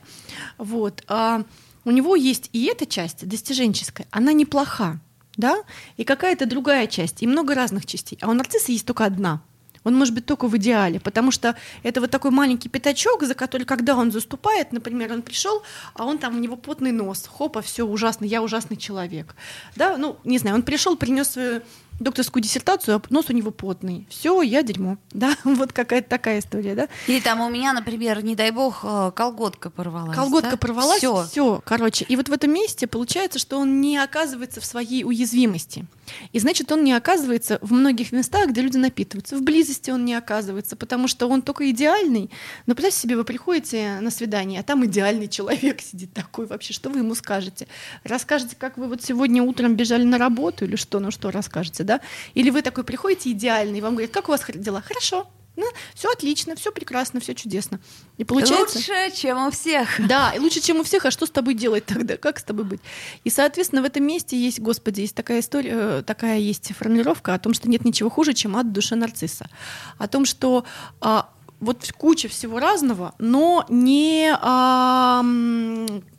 вот, 0.56 1.04
а, 1.08 1.42
у 1.84 1.90
него 1.90 2.16
есть 2.16 2.48
и 2.54 2.64
эта 2.66 2.86
часть 2.86 3.28
достиженческая, 3.28 4.06
она 4.10 4.32
неплоха, 4.32 4.98
да, 5.36 5.62
и 5.96 6.04
какая-то 6.04 6.46
другая 6.46 6.86
часть, 6.86 7.22
и 7.22 7.26
много 7.26 7.54
разных 7.54 7.86
частей. 7.86 8.18
А 8.20 8.30
у 8.30 8.32
нарцисса 8.32 8.72
есть 8.72 8.86
только 8.86 9.04
одна. 9.04 9.42
Он 9.84 9.94
может 9.94 10.14
быть 10.14 10.26
только 10.26 10.46
в 10.46 10.56
идеале, 10.56 11.00
потому 11.00 11.30
что 11.30 11.56
это 11.82 12.00
вот 12.00 12.10
такой 12.10 12.30
маленький 12.30 12.68
пятачок, 12.68 13.24
за 13.24 13.34
который, 13.34 13.64
когда 13.64 13.96
он 13.96 14.12
заступает, 14.12 14.72
например, 14.72 15.12
он 15.12 15.22
пришел, 15.22 15.62
а 15.94 16.04
он 16.04 16.18
там 16.18 16.36
у 16.36 16.38
него 16.38 16.56
потный 16.56 16.92
нос, 16.92 17.26
хопа, 17.26 17.62
все 17.62 17.84
ужасно, 17.84 18.24
я 18.24 18.42
ужасный 18.42 18.76
человек, 18.76 19.34
да, 19.74 19.96
ну 19.96 20.16
не 20.24 20.38
знаю, 20.38 20.56
он 20.56 20.62
пришел, 20.62 20.96
принес 20.96 21.30
свою 21.30 21.62
докторскую 22.02 22.42
диссертацию, 22.42 22.96
а 22.96 23.02
нос 23.10 23.26
у 23.28 23.32
него 23.32 23.50
потный. 23.50 24.06
Все, 24.10 24.42
я 24.42 24.62
дерьмо. 24.62 24.98
Да, 25.12 25.36
вот 25.44 25.72
какая-то 25.72 26.08
такая 26.08 26.40
история, 26.40 26.74
да. 26.74 26.88
Или 27.06 27.20
там 27.20 27.40
у 27.40 27.48
меня, 27.48 27.72
например, 27.72 28.24
не 28.24 28.34
дай 28.34 28.50
бог, 28.50 28.80
э, 28.82 29.12
колготка 29.14 29.70
порвалась. 29.70 30.16
Колготка 30.16 30.52
да? 30.52 30.56
порвалась, 30.56 30.98
Всё. 30.98 31.24
все, 31.24 31.62
короче. 31.64 32.04
И 32.08 32.16
вот 32.16 32.28
в 32.28 32.32
этом 32.32 32.52
месте 32.52 32.86
получается, 32.86 33.38
что 33.38 33.58
он 33.58 33.80
не 33.80 33.98
оказывается 33.98 34.60
в 34.60 34.64
своей 34.64 35.04
уязвимости. 35.04 35.86
И 36.32 36.38
значит, 36.38 36.70
он 36.72 36.84
не 36.84 36.92
оказывается 36.92 37.58
в 37.62 37.72
многих 37.72 38.12
местах, 38.12 38.50
где 38.50 38.62
люди 38.62 38.76
напитываются. 38.76 39.36
В 39.36 39.42
близости 39.42 39.90
он 39.90 40.04
не 40.04 40.14
оказывается, 40.14 40.76
потому 40.76 41.08
что 41.08 41.28
он 41.28 41.42
только 41.42 41.70
идеальный. 41.70 42.30
Но 42.66 42.74
представьте 42.74 43.00
себе, 43.00 43.16
вы 43.16 43.24
приходите 43.24 43.98
на 44.00 44.10
свидание, 44.10 44.60
а 44.60 44.62
там 44.62 44.84
идеальный 44.84 45.28
человек 45.28 45.80
сидит 45.82 46.12
такой 46.12 46.46
вообще. 46.46 46.72
Что 46.72 46.90
вы 46.90 46.98
ему 46.98 47.14
скажете? 47.14 47.66
Расскажете, 48.04 48.56
как 48.58 48.76
вы 48.78 48.88
вот 48.88 49.02
сегодня 49.02 49.42
утром 49.42 49.76
бежали 49.76 50.04
на 50.04 50.18
работу 50.18 50.64
или 50.64 50.76
что? 50.76 51.00
Ну 51.00 51.10
что 51.10 51.30
расскажете, 51.30 51.84
да? 51.84 51.91
Или 52.34 52.50
вы 52.50 52.62
такой 52.62 52.84
приходите 52.84 53.30
идеальный, 53.32 53.78
и 53.78 53.82
вам 53.82 53.94
говорят, 53.94 54.12
как 54.12 54.28
у 54.28 54.32
вас 54.32 54.44
дела? 54.54 54.82
Хорошо. 54.82 55.26
Ну, 55.54 55.66
все 55.94 56.10
отлично, 56.10 56.56
все 56.56 56.72
прекрасно, 56.72 57.20
все 57.20 57.34
чудесно. 57.34 57.78
И 58.16 58.24
получается... 58.24 58.78
Лучше, 58.78 59.10
чем 59.14 59.46
у 59.46 59.50
всех. 59.50 60.00
Да, 60.08 60.32
и 60.32 60.38
лучше, 60.38 60.60
чем 60.60 60.80
у 60.80 60.82
всех, 60.82 61.04
а 61.04 61.10
что 61.10 61.26
с 61.26 61.30
тобой 61.30 61.54
делать 61.54 61.84
тогда? 61.84 62.16
Как 62.16 62.38
с 62.38 62.42
тобой 62.42 62.64
быть? 62.64 62.80
И, 63.24 63.30
соответственно, 63.30 63.82
в 63.82 63.84
этом 63.84 64.02
месте 64.04 64.34
есть, 64.34 64.60
господи, 64.60 65.02
есть 65.02 65.14
такая 65.14 65.40
история, 65.40 65.72
э, 65.74 66.02
такая 66.06 66.38
есть 66.38 66.74
формулировка 66.74 67.34
о 67.34 67.38
том, 67.38 67.52
что 67.52 67.68
нет 67.68 67.84
ничего 67.84 68.08
хуже, 68.08 68.32
чем 68.32 68.54
в 68.54 68.72
душе 68.72 68.94
нарцисса. 68.94 69.50
О 69.98 70.08
том, 70.08 70.24
что 70.24 70.64
а, 71.02 71.28
вот 71.60 71.92
куча 71.98 72.28
всего 72.28 72.58
разного, 72.58 73.14
но 73.18 73.66
не 73.68 74.34
а, 74.40 75.22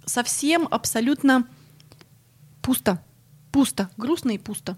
совсем 0.06 0.68
абсолютно 0.70 1.48
пусто. 2.62 3.04
Пусто, 3.52 3.90
грустно 3.98 4.32
и 4.32 4.38
пусто. 4.38 4.78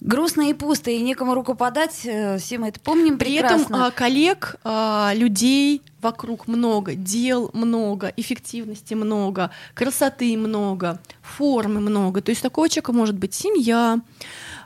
Грустно 0.00 0.50
и 0.50 0.52
пусто, 0.52 0.90
и 0.90 1.00
некому 1.00 1.34
руку 1.34 1.54
подать. 1.54 2.00
э, 2.04 2.38
Все 2.38 2.58
мы 2.58 2.68
это 2.68 2.78
помним 2.80 3.18
При 3.18 3.38
прекрасно. 3.38 3.64
этом 3.64 3.74
а, 3.82 3.90
коллег, 3.90 4.56
а, 4.62 5.12
людей 5.14 5.82
вокруг 6.02 6.46
много, 6.46 6.94
дел 6.94 7.50
много, 7.54 8.12
эффективности 8.16 8.94
много, 8.94 9.50
красоты 9.74 10.36
много, 10.36 11.00
формы 11.22 11.80
много. 11.80 12.20
То 12.20 12.30
есть 12.30 12.42
такого 12.42 12.68
человека 12.68 12.92
может 12.92 13.16
быть 13.16 13.34
семья, 13.34 13.98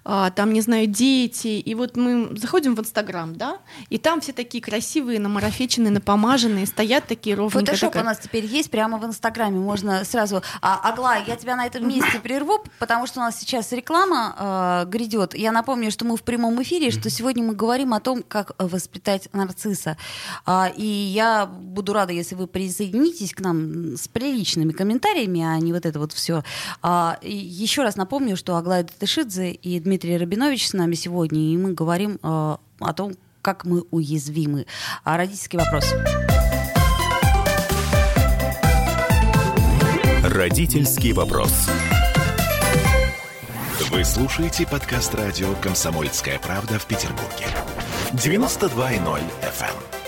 там, 0.02 0.52
не 0.52 0.60
знаю, 0.60 0.86
дети. 0.86 1.48
И 1.48 1.74
вот 1.74 1.96
мы 1.96 2.36
заходим 2.36 2.74
в 2.74 2.80
Инстаграм, 2.80 3.34
да, 3.36 3.58
и 3.88 3.98
там 3.98 4.20
все 4.20 4.32
такие 4.32 4.62
красивые, 4.62 5.20
намарафеченные, 5.20 5.90
напомаженные, 5.90 6.66
стоят 6.66 7.06
такие 7.06 7.36
ровненько. 7.36 7.60
Фотошоп 7.60 7.90
такая- 7.90 8.02
у 8.02 8.06
нас 8.06 8.18
теперь 8.18 8.44
есть 8.46 8.70
прямо 8.70 8.98
в 8.98 9.04
Инстаграме. 9.04 9.58
Можно 9.58 10.04
сразу... 10.04 10.42
А, 10.60 10.80
Аглая, 10.90 11.24
я 11.26 11.36
тебя 11.36 11.56
на 11.56 11.66
этом 11.66 11.86
месте 11.88 12.18
прерву, 12.22 12.64
потому 12.78 13.06
что 13.06 13.20
у 13.20 13.22
нас 13.22 13.38
сейчас 13.38 13.72
реклама 13.72 14.82
э, 14.84 14.90
грядет. 14.90 15.34
Я 15.34 15.52
напомню, 15.52 15.90
что 15.90 16.04
мы 16.04 16.16
в 16.16 16.22
прямом 16.22 16.60
эфире, 16.62 16.90
что 16.90 17.10
сегодня 17.10 17.44
мы 17.44 17.54
говорим 17.54 17.94
о 17.94 18.00
том, 18.00 18.22
как 18.26 18.52
воспитать 18.58 19.28
нарцисса. 19.32 19.96
А, 20.46 20.72
и 20.74 20.84
я 20.84 21.46
буду 21.46 21.92
рада, 21.92 22.12
если 22.12 22.34
вы 22.34 22.46
присоединитесь 22.46 23.34
к 23.34 23.40
нам 23.40 23.96
с 23.96 24.08
приличными 24.08 24.72
комментариями, 24.72 25.42
а 25.42 25.58
не 25.58 25.72
вот 25.72 25.86
это 25.86 25.98
вот 25.98 26.12
все. 26.12 26.42
еще 26.82 27.82
раз 27.82 27.96
напомню, 27.96 28.36
что 28.36 28.56
Аглая 28.56 28.84
Датышидзе 28.84 29.52
и 29.52 29.78
Дмитрий 29.78 29.89
Рабинович 29.96 30.68
с 30.68 30.72
нами 30.72 30.94
сегодня, 30.94 31.40
и 31.40 31.56
мы 31.56 31.72
говорим 31.72 32.18
э, 32.22 32.56
о 32.80 32.92
том, 32.94 33.14
как 33.42 33.64
мы 33.64 33.84
уязвимы. 33.90 34.66
А 35.04 35.16
родительский 35.16 35.58
вопрос. 35.58 35.94
Родительский 40.22 41.12
вопрос. 41.12 41.68
Вы 43.90 44.04
слушаете 44.04 44.66
подкаст 44.66 45.14
радио 45.14 45.52
«Комсомольская 45.60 46.38
правда» 46.38 46.78
в 46.78 46.86
Петербурге. 46.86 47.46
92.0 48.12 49.20
FM. 49.42 49.99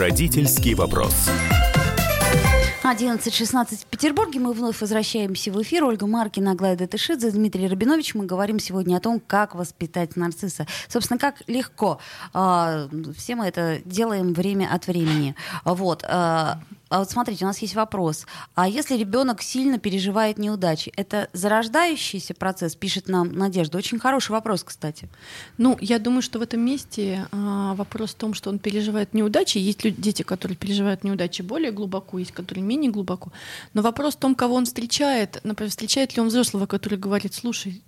Родительский 0.00 0.72
вопрос. 0.72 1.28
11.16 2.82 3.82
в 3.82 3.84
Петербурге. 3.84 4.40
Мы 4.40 4.54
вновь 4.54 4.80
возвращаемся 4.80 5.52
в 5.52 5.60
эфир. 5.60 5.84
Ольга 5.84 6.06
Маркина, 6.06 6.52
Аглая 6.52 6.74
Датышидзе, 6.74 7.30
Дмитрий 7.30 7.68
Рабинович. 7.68 8.14
Мы 8.14 8.24
говорим 8.24 8.58
сегодня 8.60 8.96
о 8.96 9.00
том, 9.00 9.20
как 9.20 9.54
воспитать 9.54 10.16
нарцисса. 10.16 10.66
Собственно, 10.88 11.18
как 11.18 11.42
легко. 11.48 12.00
А, 12.32 12.88
Все 13.14 13.34
мы 13.34 13.44
это 13.44 13.82
делаем 13.84 14.32
время 14.32 14.70
от 14.72 14.86
времени. 14.86 15.36
Вот. 15.66 16.02
А 16.90 16.98
вот 16.98 17.08
смотрите, 17.08 17.44
у 17.44 17.48
нас 17.48 17.58
есть 17.60 17.76
вопрос. 17.76 18.26
А 18.56 18.68
если 18.68 18.96
ребенок 18.96 19.42
сильно 19.42 19.78
переживает 19.78 20.38
неудачи, 20.38 20.92
это 20.96 21.28
зарождающийся 21.32 22.34
процесс, 22.34 22.74
пишет 22.74 23.08
нам 23.08 23.30
Надежда. 23.32 23.78
Очень 23.78 24.00
хороший 24.00 24.32
вопрос, 24.32 24.64
кстати. 24.64 25.08
Ну, 25.56 25.78
я 25.80 26.00
думаю, 26.00 26.20
что 26.20 26.40
в 26.40 26.42
этом 26.42 26.60
месте 26.60 27.28
а, 27.30 27.74
вопрос 27.74 28.10
в 28.10 28.14
том, 28.14 28.34
что 28.34 28.50
он 28.50 28.58
переживает 28.58 29.14
неудачи. 29.14 29.58
Есть 29.58 29.84
люди, 29.84 30.02
дети, 30.02 30.22
которые 30.22 30.56
переживают 30.56 31.04
неудачи 31.04 31.42
более 31.42 31.70
глубоко, 31.70 32.18
есть 32.18 32.32
которые 32.32 32.64
менее 32.64 32.90
глубоко. 32.90 33.30
Но 33.72 33.82
вопрос 33.82 34.16
в 34.16 34.18
том, 34.18 34.34
кого 34.34 34.56
он 34.56 34.64
встречает. 34.64 35.38
Например, 35.44 35.70
встречает 35.70 36.16
ли 36.16 36.20
он 36.20 36.26
взрослого, 36.26 36.66
который 36.66 36.98
говорит, 36.98 37.34
слушай, 37.34 37.84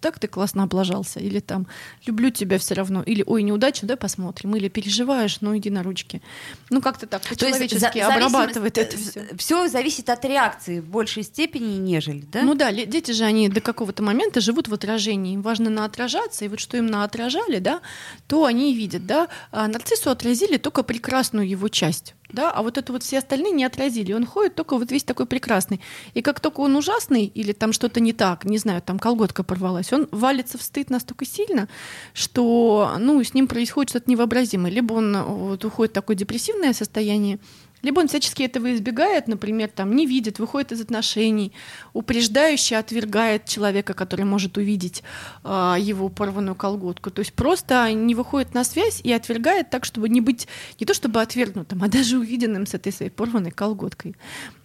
так 0.00 0.18
ты 0.18 0.28
классно 0.28 0.62
облажался, 0.64 1.20
или 1.20 1.40
там 1.40 1.66
люблю 2.06 2.30
тебя 2.30 2.58
все 2.58 2.74
равно, 2.74 3.02
или 3.02 3.22
ой, 3.26 3.42
неудача, 3.42 3.86
давай 3.86 3.98
посмотрим, 3.98 4.56
или 4.56 4.68
переживаешь, 4.68 5.40
ну 5.40 5.56
иди 5.56 5.70
на 5.70 5.82
ручки. 5.82 6.22
Ну 6.70 6.80
как-то 6.80 7.06
так 7.06 7.22
по-человечески 7.22 7.98
обрабатывает 7.98 8.78
это 8.78 8.96
все. 8.96 9.26
Все 9.36 9.68
зависит 9.68 10.08
от 10.10 10.24
реакции 10.24 10.80
в 10.80 10.86
большей 10.86 11.22
степени, 11.22 11.76
нежели, 11.78 12.20
да? 12.32 12.42
Ну 12.42 12.54
да, 12.54 12.72
дети 12.72 13.12
же, 13.12 13.24
они 13.24 13.48
до 13.48 13.60
какого-то 13.60 14.02
момента 14.02 14.40
живут 14.40 14.68
в 14.68 14.74
отражении. 14.74 15.34
Им 15.34 15.42
важно 15.42 15.70
наотражаться, 15.70 16.44
и 16.44 16.48
вот 16.48 16.60
что 16.60 16.76
им 16.76 16.86
наотражали, 16.86 17.58
да, 17.58 17.80
то 18.26 18.44
они 18.44 18.72
и 18.72 18.74
видят, 18.74 19.06
да. 19.06 19.28
А 19.50 19.68
нарциссу 19.68 20.10
отразили 20.10 20.56
только 20.56 20.82
прекрасную 20.82 21.48
его 21.48 21.68
часть. 21.68 22.14
Да, 22.32 22.50
а 22.50 22.62
вот 22.62 22.78
это 22.78 22.92
вот 22.92 23.02
все 23.02 23.18
остальные 23.18 23.52
не 23.52 23.64
отразили. 23.64 24.12
Он 24.12 24.24
ходит 24.24 24.54
только 24.54 24.76
вот 24.76 24.90
весь 24.90 25.04
такой 25.04 25.26
прекрасный. 25.26 25.80
И 26.14 26.22
как 26.22 26.40
только 26.40 26.60
он 26.60 26.76
ужасный 26.76 27.24
или 27.24 27.52
там 27.52 27.72
что-то 27.72 28.00
не 28.00 28.12
так, 28.12 28.44
не 28.44 28.58
знаю, 28.58 28.82
там 28.82 28.98
колготка 28.98 29.42
порвалась, 29.42 29.92
он 29.92 30.08
валится 30.10 30.58
в 30.58 30.62
стыд 30.62 30.90
настолько 30.90 31.24
сильно, 31.24 31.68
что 32.14 32.96
ну, 32.98 33.22
с 33.22 33.34
ним 33.34 33.48
происходит 33.48 33.90
что-то 33.90 34.10
невообразимое. 34.10 34.70
Либо 34.70 34.94
он 34.94 35.16
э, 35.16 35.22
вот, 35.22 35.64
уходит 35.64 35.92
в 35.92 35.94
такое 35.94 36.16
депрессивное 36.16 36.72
состояние, 36.72 37.38
либо 37.82 38.00
он 38.00 38.08
всячески 38.08 38.42
этого 38.42 38.74
избегает, 38.74 39.28
например, 39.28 39.68
там, 39.68 39.94
не 39.94 40.06
видит, 40.06 40.38
выходит 40.38 40.72
из 40.72 40.80
отношений, 40.80 41.52
упреждающе 41.92 42.76
отвергает 42.76 43.46
человека, 43.46 43.94
который 43.94 44.24
может 44.24 44.56
увидеть 44.56 45.02
а, 45.44 45.76
его 45.78 46.08
порванную 46.08 46.54
колготку. 46.54 47.10
То 47.10 47.20
есть 47.20 47.32
просто 47.32 47.92
не 47.92 48.14
выходит 48.14 48.54
на 48.54 48.64
связь 48.64 49.00
и 49.02 49.12
отвергает 49.12 49.70
так, 49.70 49.84
чтобы 49.84 50.08
не 50.08 50.20
быть 50.20 50.48
не 50.78 50.86
то 50.86 50.94
чтобы 50.94 51.20
отвергнутым, 51.20 51.82
а 51.82 51.88
даже 51.88 52.18
увиденным 52.18 52.66
с 52.66 52.74
этой 52.74 52.92
своей 52.92 53.10
порванной 53.10 53.50
колготкой. 53.50 54.16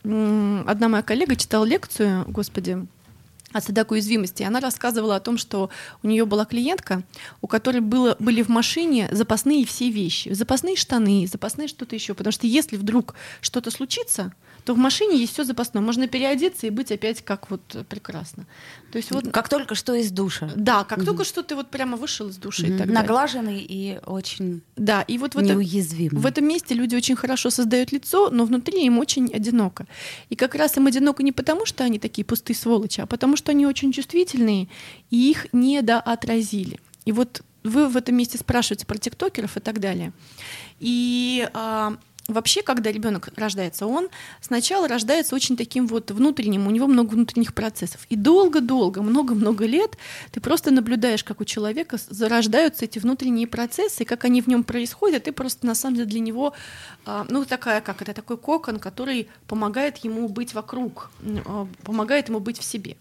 Одна 0.04 0.90
моя 0.90 1.04
коллега 1.04 1.36
читала 1.36 1.66
лекцию, 1.66 2.26
господи, 2.28 2.86
о 3.56 3.62
садах 3.62 3.92
уязвимости. 3.92 4.44
Она 4.44 4.60
рассказывала 4.60 5.16
о 5.16 5.22
том, 5.22 5.38
что 5.38 5.70
у 6.04 6.08
нее 6.08 6.26
была 6.26 6.44
клиентка, 6.44 7.04
у 7.40 7.48
которой 7.48 7.80
было, 7.80 8.18
были 8.20 8.42
в 8.42 8.50
машине 8.50 9.08
запасные 9.14 9.66
все 9.66 9.90
вещи. 9.90 10.34
Запасные 10.34 10.76
штаны, 10.76 11.26
запасные 11.26 11.70
что-то 11.70 11.96
еще. 11.96 12.14
Потому 12.16 12.34
что 12.34 12.48
если 12.48 12.76
вдруг 12.76 13.16
что-то 13.40 13.72
случится, 13.72 14.34
то 14.66 14.74
в 14.74 14.78
машине 14.78 15.18
есть 15.18 15.34
все 15.34 15.44
запасное. 15.44 15.82
Можно 15.82 16.08
переодеться 16.08 16.66
и 16.66 16.72
быть 16.72 16.92
опять 16.92 17.24
как 17.24 17.52
вот 17.52 17.62
прекрасно. 17.88 18.48
То 18.92 18.98
есть 18.98 19.12
вот, 19.12 19.32
Как 19.32 19.48
только 19.48 19.76
что 19.76 19.94
из 19.94 20.12
душа. 20.12 20.50
да, 20.56 20.84
как 20.84 21.06
только 21.06 21.24
что 21.24 21.44
ты 21.44 21.56
вот 21.56 21.70
прямо 21.70 21.98
вышел 21.98 22.28
из 22.30 22.38
души 22.38 22.68
и 22.68 22.78
так. 22.78 22.88
Наглаженный 22.88 23.60
и 23.60 24.00
очень 24.06 24.62
Да, 24.76 25.04
и 25.04 25.20
вот 25.20 25.36
в 25.36 25.38
этом, 25.38 25.60
в 25.60 26.26
этом 26.26 26.48
месте 26.48 26.74
люди 26.74 26.96
очень 26.96 27.16
хорошо 27.16 27.52
создают 27.52 27.92
лицо, 27.92 28.32
но 28.32 28.46
внутри 28.46 28.86
им 28.86 28.98
очень 28.98 29.32
одиноко. 29.32 29.86
И 30.30 30.36
как 30.36 30.56
раз 30.56 30.78
им 30.78 30.88
одиноко 30.88 31.22
не 31.22 31.32
потому, 31.32 31.68
что 31.68 31.84
они 31.84 32.00
такие 32.00 32.26
пустые 32.26 32.58
сволочи, 32.58 33.02
а 33.02 33.06
потому 33.06 33.38
что 33.38 33.52
они 33.52 33.68
очень 33.68 33.92
чувствительные, 33.92 34.68
и 35.12 35.30
их 35.30 35.46
недоотразили. 35.54 36.80
И 37.06 37.12
вот 37.12 37.44
вы 37.64 37.88
в 37.88 37.98
этом 37.98 38.16
месте 38.16 38.40
спрашиваете 38.40 38.88
про 38.88 38.98
тиктокеров 38.98 39.58
и 39.58 39.60
так 39.60 39.80
далее. 39.80 40.12
И 40.80 41.48
а, 41.54 41.98
вообще, 42.28 42.62
когда 42.62 42.92
ребенок 42.92 43.30
рождается, 43.36 43.86
он 43.86 44.10
сначала 44.42 44.88
рождается 44.88 45.36
очень 45.36 45.58
таким 45.58 45.88
вот 45.88 46.12
внутренним, 46.12 46.68
у 46.68 46.72
него 46.72 46.88
много 46.88 47.14
внутренних 47.14 47.54
процессов. 47.54 48.06
И 48.10 48.16
долго-долго, 48.16 49.02
много-много 49.02 49.66
лет 49.66 49.98
ты 50.32 50.42
просто 50.42 50.72
наблюдаешь, 50.72 51.24
как 51.24 51.42
у 51.42 51.46
человека 51.46 51.98
зарождаются 52.10 52.86
эти 52.86 53.00
внутренние 53.00 53.48
процессы, 53.48 54.04
и 54.04 54.06
как 54.06 54.26
они 54.26 54.42
в 54.42 54.48
нем 54.48 54.64
происходят, 54.64 55.26
ты 55.26 55.32
просто 55.32 55.66
на 55.66 55.76
самом 55.76 55.98
деле 55.98 56.08
для 56.08 56.20
него, 56.20 56.54
а, 57.06 57.26
ну 57.30 57.46
такая, 57.46 57.82
как 57.82 58.02
это, 58.02 58.14
такой 58.14 58.38
кокон, 58.38 58.80
который 58.80 59.30
помогает 59.48 59.98
ему 59.98 60.28
быть 60.28 60.54
вокруг, 60.54 61.12
а, 61.46 61.68
помогает 61.84 62.30
ему 62.30 62.40
быть 62.40 62.60
в 62.60 62.64
себе. 62.64 62.98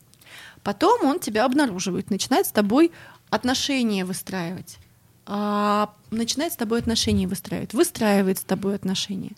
Потом 0.63 1.05
он 1.05 1.21
тебя 1.21 1.45
обнаруживает, 1.45 2.11
начинает 2.11 2.47
с 2.47 2.53
тобой 2.53 2.91
отношения 3.31 4.05
выстраивать. 4.05 4.79
А, 5.27 5.95
начинает 6.11 6.53
с 6.53 6.57
тобой 6.57 6.81
отношения 6.81 7.27
выстраивать, 7.27 7.73
выстраивает 7.73 8.39
с 8.39 8.45
тобой 8.45 8.75
отношения. 8.75 9.33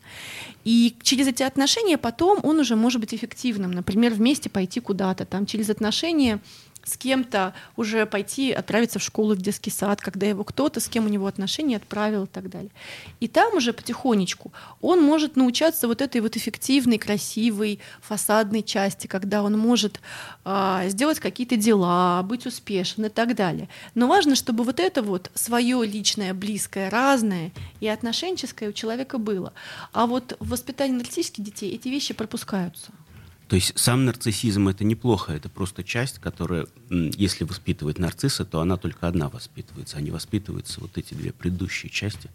И 0.64 0.97
через 1.02 1.28
эти 1.28 1.43
отношения 1.43 1.97
потом 1.97 2.40
он 2.43 2.59
уже 2.59 2.75
может 2.76 3.00
быть 3.00 3.14
эффективным. 3.14 3.71
Например, 3.71 4.12
вместе 4.12 4.50
пойти 4.50 4.81
куда-то, 4.81 5.25
там 5.25 5.47
через 5.47 5.71
отношения 5.71 6.40
с 6.87 6.97
кем-то 6.97 7.52
уже 7.76 8.07
пойти, 8.07 8.52
отправиться 8.52 8.99
в 8.99 9.02
школу, 9.02 9.35
в 9.35 9.43
детский 9.43 9.71
сад, 9.71 10.00
когда 10.00 10.26
его 10.26 10.45
кто-то, 10.45 10.81
с 10.81 10.88
кем 10.88 11.07
у 11.07 11.09
него 11.09 11.26
отношения 11.26 11.76
отправил 11.76 12.25
и 12.25 12.28
так 12.28 12.49
далее. 12.49 12.71
И 13.21 13.28
там 13.28 13.55
уже 13.55 13.73
потихонечку 13.73 14.52
он 14.81 15.02
может 15.02 15.37
научаться 15.37 15.88
вот 15.88 16.00
этой 16.00 16.21
вот 16.21 16.37
эффективной, 16.37 16.99
красивой, 16.99 17.81
фасадной 18.00 18.62
части, 18.62 19.07
когда 19.07 19.43
он 19.43 19.59
может 19.59 20.00
а, 20.45 20.88
сделать 20.88 21.19
какие-то 21.19 21.57
дела, 21.57 22.23
быть 22.23 22.47
успешен 22.47 23.07
и 23.07 23.09
так 23.09 23.35
далее. 23.35 23.69
Но 23.95 24.07
важно, 24.07 24.37
чтобы 24.37 24.62
вот 24.62 24.78
это 24.78 25.02
вот 25.02 25.31
свое 25.35 25.85
личное, 25.85 26.35
близкое, 26.35 26.88
разное 26.88 27.52
и 27.81 27.88
отношенческое 27.88 28.69
у 28.69 28.73
человека 28.73 29.19
было. 29.19 29.52
А 29.93 30.07
вот 30.07 30.37
в 30.38 30.50
воспитании 30.50 30.97
нарциссических 30.97 31.43
детей 31.43 31.75
эти 31.75 31.88
вещи 31.88 32.14
пропускаются. 32.14 32.93
То 33.48 33.54
есть 33.54 33.78
сам 33.78 34.04
нарциссизм 34.04 34.68
это 34.68 34.82
неплохо, 34.82 35.32
это 35.32 35.48
просто 35.48 35.84
часть, 35.84 36.18
которая, 36.18 36.66
если 36.90 37.44
воспитывать 37.44 37.98
нарцисса, 37.98 38.44
то 38.44 38.60
она 38.60 38.76
только 38.76 39.06
одна 39.06 39.28
воспитывается, 39.28 39.98
а 39.98 40.00
не 40.00 40.10
воспитываются 40.10 40.80
вот 40.80 40.98
эти 40.98 41.14
две 41.14 41.32
предыдущие 41.32 41.90
части, 41.90 42.30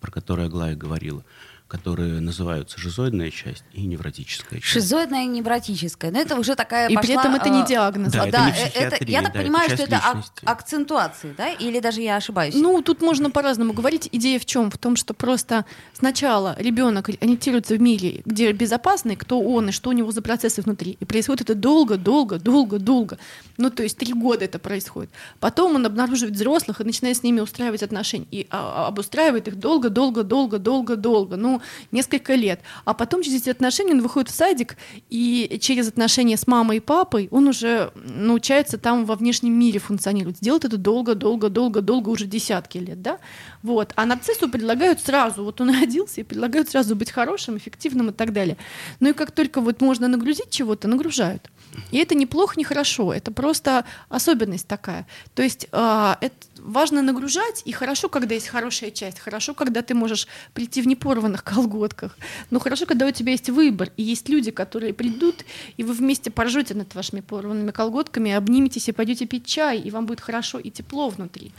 про 0.00 0.10
которые 0.10 0.46
Аглая 0.46 0.74
говорила 0.74 1.24
которые 1.68 2.20
называются 2.20 2.80
шизоидная 2.80 3.30
часть 3.30 3.62
и 3.74 3.84
невротическая 3.84 4.58
часть. 4.58 4.72
Шизоидная 4.72 5.24
и 5.24 5.26
невротическая. 5.26 6.10
Но 6.10 6.18
это 6.18 6.36
уже 6.36 6.54
такая 6.54 6.88
И 6.88 6.94
пошла, 6.94 7.02
при 7.02 7.20
этом 7.20 7.34
это 7.34 7.50
не 7.50 7.62
а, 7.62 7.66
диагноз. 7.66 8.12
Да, 8.12 8.26
Да, 8.26 8.28
это 8.28 8.40
не 8.40 8.50
э, 8.50 8.70
психиатрия, 8.70 9.10
я 9.10 9.22
так 9.22 9.32
да, 9.32 9.38
это 9.38 9.46
понимаю, 9.46 9.68
часть 9.68 9.82
что 9.82 9.84
это 9.84 9.96
ак- 9.98 10.16
личности. 10.16 10.44
акцентуации, 10.44 11.34
да? 11.36 11.50
Или 11.50 11.80
даже 11.80 12.00
я 12.00 12.16
ошибаюсь? 12.16 12.54
Ну, 12.54 12.80
тут 12.80 13.02
можно 13.02 13.30
по-разному 13.30 13.74
говорить. 13.74 14.08
Идея 14.12 14.38
в 14.38 14.46
чем? 14.46 14.70
В 14.70 14.78
том, 14.78 14.96
что 14.96 15.12
просто 15.12 15.66
сначала 15.92 16.56
ребенок 16.58 17.10
ориентируется 17.10 17.74
в 17.74 17.80
мире, 17.82 18.22
где 18.24 18.50
безопасный, 18.52 19.16
кто 19.16 19.38
он 19.38 19.68
и 19.68 19.72
что 19.72 19.90
у 19.90 19.92
него 19.92 20.10
за 20.10 20.22
процессы 20.22 20.62
внутри. 20.62 20.96
И 21.00 21.04
происходит 21.04 21.42
это 21.42 21.54
долго, 21.54 21.98
долго, 21.98 22.38
долго, 22.38 22.78
долго. 22.78 23.18
Ну, 23.58 23.70
то 23.70 23.82
есть 23.82 23.98
три 23.98 24.14
года 24.14 24.46
это 24.46 24.58
происходит. 24.58 25.10
Потом 25.38 25.74
он 25.74 25.84
обнаруживает 25.84 26.34
взрослых 26.34 26.80
и 26.80 26.84
начинает 26.84 27.18
с 27.18 27.22
ними 27.22 27.40
устраивать 27.40 27.82
отношения. 27.82 28.26
И 28.30 28.46
а, 28.50 28.84
а, 28.84 28.88
обустраивает 28.88 29.48
их 29.48 29.56
долго, 29.56 29.90
долго, 29.90 30.22
долго, 30.22 30.58
долго, 30.58 30.96
долго. 30.96 31.36
Ну, 31.36 31.57
несколько 31.92 32.34
лет. 32.34 32.60
А 32.84 32.94
потом 32.94 33.22
через 33.22 33.42
эти 33.42 33.50
отношения 33.50 33.92
он 33.92 34.02
выходит 34.02 34.30
в 34.30 34.34
садик, 34.34 34.76
и 35.10 35.58
через 35.60 35.88
отношения 35.88 36.36
с 36.36 36.46
мамой 36.46 36.78
и 36.78 36.80
папой 36.80 37.28
он 37.30 37.48
уже 37.48 37.92
научается 37.94 38.78
там 38.78 39.04
во 39.04 39.14
внешнем 39.14 39.58
мире 39.58 39.80
функционировать. 39.80 40.40
Делает 40.40 40.64
это 40.64 40.76
долго, 40.76 41.14
долго, 41.14 41.48
долго, 41.48 41.80
долго, 41.80 42.08
уже 42.08 42.26
десятки 42.26 42.78
лет, 42.78 43.02
да? 43.02 43.18
Вот. 43.62 43.92
А 43.96 44.06
нарциссу 44.06 44.48
предлагают 44.48 45.00
сразу, 45.00 45.44
вот 45.44 45.60
он 45.60 45.70
родился, 45.80 46.20
и 46.20 46.24
предлагают 46.24 46.70
сразу 46.70 46.96
быть 46.96 47.10
хорошим, 47.10 47.56
эффективным 47.56 48.10
и 48.10 48.12
так 48.12 48.32
далее. 48.32 48.56
Ну 49.00 49.10
и 49.10 49.12
как 49.12 49.30
только 49.32 49.60
вот 49.60 49.80
можно 49.80 50.08
нагрузить 50.08 50.50
чего-то, 50.50 50.88
нагружают. 50.88 51.50
И 51.90 51.98
это 51.98 52.14
неплохо, 52.14 52.54
не 52.56 52.64
хорошо, 52.64 53.12
это 53.12 53.30
просто 53.30 53.84
особенность 54.08 54.66
такая. 54.66 55.06
То 55.34 55.42
есть 55.42 55.68
а, 55.72 56.18
это 56.20 56.34
важно 56.68 57.02
нагружать, 57.02 57.62
и 57.64 57.72
хорошо, 57.72 58.08
когда 58.08 58.34
есть 58.34 58.48
хорошая 58.48 58.90
часть, 58.90 59.18
хорошо, 59.18 59.54
когда 59.54 59.82
ты 59.82 59.94
можешь 59.94 60.28
прийти 60.52 60.82
в 60.82 60.86
непорванных 60.86 61.42
колготках, 61.52 62.16
но 62.50 62.60
хорошо, 62.60 62.86
когда 62.86 63.06
у 63.06 63.10
тебя 63.10 63.32
есть 63.32 63.50
выбор, 63.50 63.90
и 63.96 64.02
есть 64.02 64.28
люди, 64.28 64.50
которые 64.50 64.92
придут, 64.92 65.44
и 65.76 65.84
вы 65.84 65.94
вместе 65.94 66.30
поржете 66.30 66.74
над 66.74 66.94
вашими 66.94 67.20
порванными 67.20 67.70
колготками, 67.70 68.32
обниметесь 68.32 68.88
и 68.88 68.92
пойдете 68.92 69.26
пить 69.26 69.46
чай, 69.46 69.78
и 69.78 69.90
вам 69.90 70.06
будет 70.06 70.20
хорошо 70.20 70.58
и 70.58 70.70
тепло 70.70 71.08
внутри. 71.08 71.52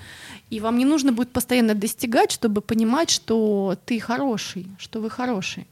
И 0.49 0.59
вам 0.59 0.77
не 0.77 0.85
нужно 0.85 1.11
будет 1.11 1.31
постоянно 1.31 1.75
достигать, 1.75 2.31
чтобы 2.31 2.61
понимать, 2.61 3.09
что 3.09 3.77
ты 3.85 3.99
хороший, 3.99 4.67
что 4.77 5.01
вы 5.01 5.09
хороший. 5.09 5.67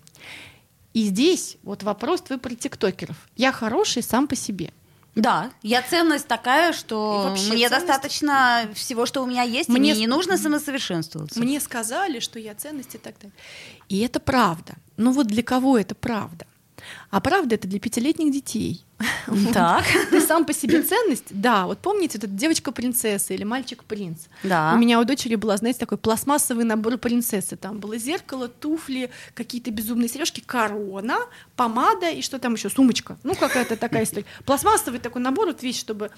И 0.94 1.04
здесь 1.04 1.58
вот 1.64 1.84
вопрос 1.84 2.22
твой 2.22 2.40
про 2.40 2.56
тиктокеров. 2.56 3.18
Я 3.36 3.52
хороший 3.52 4.02
сам 4.02 4.28
по 4.28 4.36
себе. 4.36 4.72
Да, 5.18 5.50
я 5.64 5.82
ценность 5.82 6.28
такая, 6.28 6.74
что 6.74 7.30
мне 7.32 7.68
ценность- 7.68 7.70
достаточно 7.88 8.70
всего, 8.76 9.08
что 9.08 9.24
у 9.24 9.26
меня 9.26 9.42
есть, 9.42 9.68
Мне 9.68 9.80
мне 9.80 9.94
не 9.94 10.08
нужно 10.08 10.38
самосовершенствоваться. 10.38 11.40
Мне 11.40 11.60
сказали, 11.60 12.20
что 12.20 12.38
я 12.40 12.54
ценность 12.54 12.94
и 12.94 12.98
так 13.00 13.16
далее. 13.18 13.34
И 13.90 14.00
это 14.02 14.20
правда. 14.20 14.76
Но 14.96 15.12
вот 15.12 15.26
для 15.28 15.42
кого 15.42 15.78
это 15.80 15.96
правда? 15.96 16.46
А 17.10 17.22
правда 17.22 17.56
это 17.56 17.68
для 17.68 17.80
пятилетних 17.80 18.32
детей. 18.32 18.84
Так, 19.54 19.86
Ты 20.10 20.22
сам 20.22 20.46
по 20.46 20.54
себе 20.54 20.82
ценность? 20.82 21.26
Да, 21.30 21.66
вот 21.68 21.80
помните, 21.80 22.18
это 22.18 22.28
девочка-принцесса 22.28 23.34
или 23.34 23.44
мальчик-принц. 23.44 24.18
да. 24.44 24.74
У 24.74 24.78
меня 24.80 25.00
у 25.00 25.04
дочери 25.04 25.36
была, 25.36 25.58
знаете, 25.58 25.80
такой 25.80 25.98
пластмассовый 25.98 26.64
набор 26.66 26.98
принцессы. 26.98 27.56
Там 27.58 27.80
было 27.80 27.98
зеркало, 27.98 28.48
туфли, 28.48 29.10
какие-то 29.34 29.70
безумные 29.72 30.10
сережки, 30.10 30.42
корона, 30.46 31.18
помада 31.56 32.10
и 32.10 32.22
что 32.22 32.40
там 32.40 32.54
еще, 32.54 32.70
сумочка. 32.70 33.18
Ну, 33.24 33.36
какая-то 33.36 33.76
такая 33.78 34.04
история. 34.04 34.26
Пластмассовый 34.46 35.00
такой 35.00 35.22
набор, 35.22 35.48
вот 35.48 35.62
вещь, 35.62 35.80
чтобы... 35.80 36.10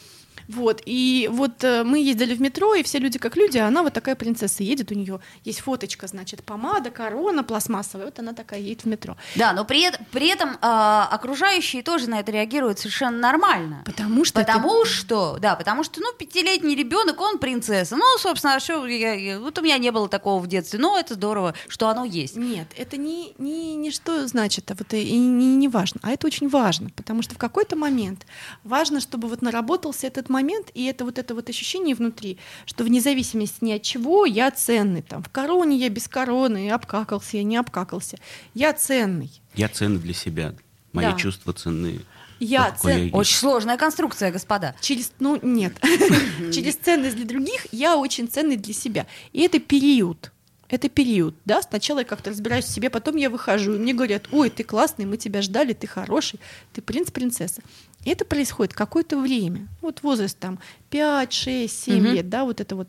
Вот, 0.47 0.81
и 0.85 1.29
вот 1.31 1.63
э, 1.63 1.83
мы 1.83 1.99
ездили 1.99 2.33
в 2.33 2.41
метро, 2.41 2.73
и 2.73 2.81
все 2.81 2.97
люди 2.97 3.19
как 3.19 3.35
люди, 3.35 3.57
а 3.59 3.67
она 3.67 3.83
вот 3.83 3.93
такая 3.93 4.15
принцесса 4.15 4.63
едет, 4.63 4.91
у 4.91 4.95
нее 4.95 5.19
есть 5.43 5.59
фоточка, 5.59 6.07
значит, 6.07 6.43
помада, 6.43 6.89
корона 6.89 7.43
пластмассовая, 7.43 8.05
вот 8.05 8.17
она 8.17 8.33
такая 8.33 8.59
едет 8.59 8.83
в 8.83 8.87
метро. 8.87 9.15
Да, 9.35 9.53
но 9.53 9.63
при, 9.65 9.91
при 10.11 10.29
этом 10.29 10.57
а, 10.81 11.07
окружающие 11.11 11.83
тоже 11.83 12.09
на 12.09 12.19
это 12.21 12.31
реагируют 12.31 12.79
совершенно 12.79 13.17
нормально. 13.17 13.81
Потому 13.85 14.23
что 14.25 14.39
это- 14.41 14.53
Потому 14.53 14.85
что, 14.85 15.37
да, 15.39 15.55
потому 15.55 15.83
что, 15.83 15.99
ну, 15.99 16.13
пятилетний 16.17 16.75
ребенок, 16.75 17.19
он 17.19 17.37
принцесса. 17.37 17.95
Ну, 17.97 18.03
собственно, 18.19 18.55
а 18.55 18.59
что 18.59 18.85
я- 18.87 19.13
я- 19.13 19.39
вот 19.39 19.57
у 19.57 19.61
меня 19.61 19.77
не 19.77 19.91
было 19.91 20.07
такого 20.07 20.41
в 20.41 20.47
детстве. 20.47 20.79
Но 20.79 20.97
это 20.97 21.15
здорово, 21.15 21.53
что 21.67 21.89
оно 21.89 22.05
есть. 22.05 22.35
Нет, 22.37 22.67
это 22.77 22.95
не, 22.97 23.33
не, 23.37 23.75
не 23.75 23.91
что 23.91 24.25
значит, 24.27 24.71
а 24.71 24.75
вот 24.75 24.93
и 24.93 25.17
не, 25.17 25.55
не 25.57 25.67
важно, 25.67 25.99
а 26.03 26.11
это 26.11 26.27
очень 26.27 26.47
важно, 26.49 26.89
потому 26.95 27.21
что 27.21 27.35
в 27.35 27.37
какой-то 27.37 27.75
момент 27.75 28.25
важно, 28.63 29.01
чтобы 29.01 29.27
вот 29.27 29.41
наработался 29.41 30.07
этот 30.07 30.29
момент, 30.29 30.67
и 30.73 30.85
это 30.85 31.03
вот 31.05 31.17
это 31.19 31.35
вот 31.35 31.49
ощущение 31.49 31.95
внутри, 31.95 32.37
что 32.65 32.83
вне 32.83 33.01
зависимости 33.01 33.57
ни 33.63 33.71
от 33.73 33.81
чего 33.81 34.25
я 34.25 34.49
ценный, 34.51 35.01
там, 35.01 35.21
в 35.23 35.29
короне 35.29 35.75
я 35.77 35.89
без 35.89 36.07
короны, 36.07 36.69
обкакался 36.71 37.37
я, 37.37 37.43
не 37.43 37.57
обкакался, 37.57 38.17
я 38.53 38.73
ценный. 38.73 39.31
Я 39.55 39.67
ценный 39.67 39.99
для 39.99 40.13
себя. 40.13 40.53
Мои 40.93 41.05
Да. 41.05 41.13
чувства 41.13 41.53
ценны. 41.53 42.01
Я 42.39 42.71
какой 42.71 42.93
цен-. 42.93 43.09
Очень 43.13 43.35
сложная 43.37 43.77
конструкция, 43.77 44.31
господа. 44.31 44.73
Через, 44.81 45.11
ну 45.19 45.37
нет, 45.41 45.73
через 46.53 46.75
ценность 46.75 47.15
для 47.17 47.25
других 47.25 47.67
я 47.71 47.97
очень 47.97 48.27
ценный 48.29 48.55
для 48.57 48.73
себя. 48.73 49.05
И 49.33 49.41
это 49.41 49.59
период. 49.59 50.31
Это 50.69 50.87
период, 50.87 51.33
да, 51.45 51.63
сначала 51.63 51.99
я 51.99 52.05
как-то 52.05 52.29
разбираюсь 52.29 52.65
в 52.65 52.69
себе, 52.69 52.91
потом 52.91 53.15
я 53.15 53.31
выхожу, 53.31 53.73
и 53.73 53.79
мне 53.79 53.91
говорят, 53.95 54.27
ой, 54.31 54.51
ты 54.51 54.63
классный, 54.63 55.05
мы 55.05 55.17
тебя 55.17 55.41
ждали, 55.41 55.73
ты 55.73 55.87
хороший, 55.87 56.39
ты 56.73 56.83
принц, 56.83 57.09
принцесса. 57.09 57.63
И 58.05 58.11
это 58.11 58.23
происходит 58.23 58.75
какое-то 58.75 59.17
время, 59.19 59.67
вот 59.81 60.03
возраст 60.03 60.37
там 60.37 60.59
5, 60.91 61.33
6, 61.33 61.75
7 61.85 62.03
Мгм. 62.03 62.13
лет, 62.13 62.29
да, 62.29 62.43
вот 62.45 62.61
это 62.61 62.75
вот. 62.75 62.87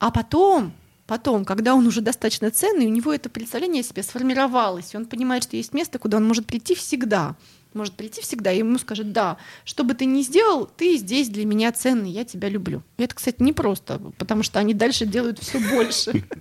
А 0.00 0.10
потом, 0.10 0.72
потом, 1.06 1.44
когда 1.44 1.74
он 1.74 1.86
уже 1.86 2.00
достаточно 2.00 2.50
ценный, 2.50 2.86
у 2.86 2.90
него 2.90 3.12
это 3.12 3.28
представление 3.28 3.80
о 3.80 3.84
себе 3.84 4.02
сформировалось, 4.02 4.94
и 4.94 4.96
он 4.96 5.06
понимает, 5.06 5.44
что 5.44 5.56
есть 5.56 5.74
место, 5.74 5.98
куда 5.98 6.18
он 6.18 6.26
может 6.26 6.46
прийти 6.46 6.74
всегда, 6.74 7.36
может 7.74 7.94
прийти 7.94 8.20
всегда, 8.20 8.52
и 8.52 8.58
ему 8.58 8.78
скажет, 8.78 9.12
да, 9.12 9.38
что 9.64 9.84
бы 9.84 9.94
ты 9.94 10.04
ни 10.04 10.22
сделал, 10.22 10.66
ты 10.66 10.96
здесь 10.96 11.28
для 11.28 11.44
меня 11.44 11.72
ценный, 11.72 12.10
я 12.10 12.24
тебя 12.24 12.48
люблю. 12.48 12.82
И 12.98 13.02
это, 13.02 13.14
кстати, 13.14 13.42
непросто, 13.42 13.98
потому 14.18 14.42
что 14.42 14.58
они 14.58 14.74
дальше 14.74 15.06
делают 15.06 15.38
все 15.38 15.58
больше. 15.58 16.24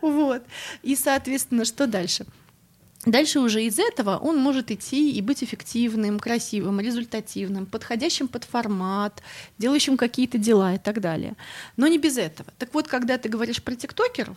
Вот. 0.00 0.44
И, 0.84 0.94
соответственно, 0.94 1.64
что 1.64 1.88
дальше? 1.88 2.26
Дальше 3.06 3.38
уже 3.38 3.62
из 3.62 3.78
этого 3.78 4.16
он 4.16 4.38
может 4.38 4.70
идти 4.70 5.12
и 5.12 5.22
быть 5.22 5.44
эффективным, 5.44 6.18
красивым, 6.18 6.80
результативным, 6.80 7.64
подходящим 7.66 8.26
под 8.26 8.44
формат, 8.44 9.22
делающим 9.56 9.96
какие-то 9.96 10.36
дела 10.36 10.74
и 10.74 10.78
так 10.78 11.00
далее. 11.00 11.34
Но 11.76 11.86
не 11.86 11.98
без 11.98 12.18
этого. 12.18 12.52
Так 12.58 12.74
вот, 12.74 12.88
когда 12.88 13.16
ты 13.16 13.28
говоришь 13.28 13.62
про 13.62 13.76
тиктокеров, 13.76 14.36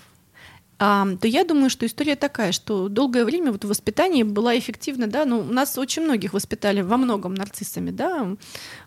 то 0.81 1.27
я 1.27 1.43
думаю, 1.43 1.69
что 1.69 1.85
история 1.85 2.15
такая, 2.15 2.51
что 2.51 2.89
долгое 2.89 3.23
время 3.23 3.51
вот 3.51 3.63
в 3.63 3.67
воспитании 3.67 4.23
была 4.23 4.57
эффективна, 4.57 5.05
да, 5.05 5.25
ну, 5.25 5.43
нас 5.43 5.77
очень 5.77 6.01
многих 6.01 6.33
воспитали 6.33 6.81
во 6.81 6.97
многом 6.97 7.35
нарциссами, 7.35 7.91
да, 7.91 8.35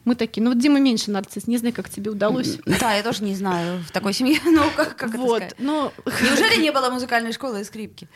мы 0.05 0.17
такие, 0.17 0.43
ну, 0.43 0.51
вот 0.51 0.59
Дима 0.59 0.81
меньше 0.81 1.13
нарцисс, 1.13 1.47
не 1.47 1.57
знаю, 1.57 1.73
как 1.73 1.89
тебе 1.89 2.11
удалось. 2.11 2.59
Да, 2.67 2.95
я 2.95 3.05
тоже 3.05 3.23
не 3.23 3.37
знаю 3.37 3.81
в 3.85 3.93
такой 3.93 4.13
семье. 4.13 4.41
Ну, 4.45 4.65
как, 4.75 4.97
как 4.97 5.15
вот, 5.15 5.43
это 5.43 5.51
сказать? 5.51 5.65
но 5.65 5.93
Неужели 6.21 6.61
не 6.61 6.73
было 6.73 6.91
музыкальной 6.91 7.33
школы 7.33 7.61
и 7.61 7.65
скрипки? 7.65 8.09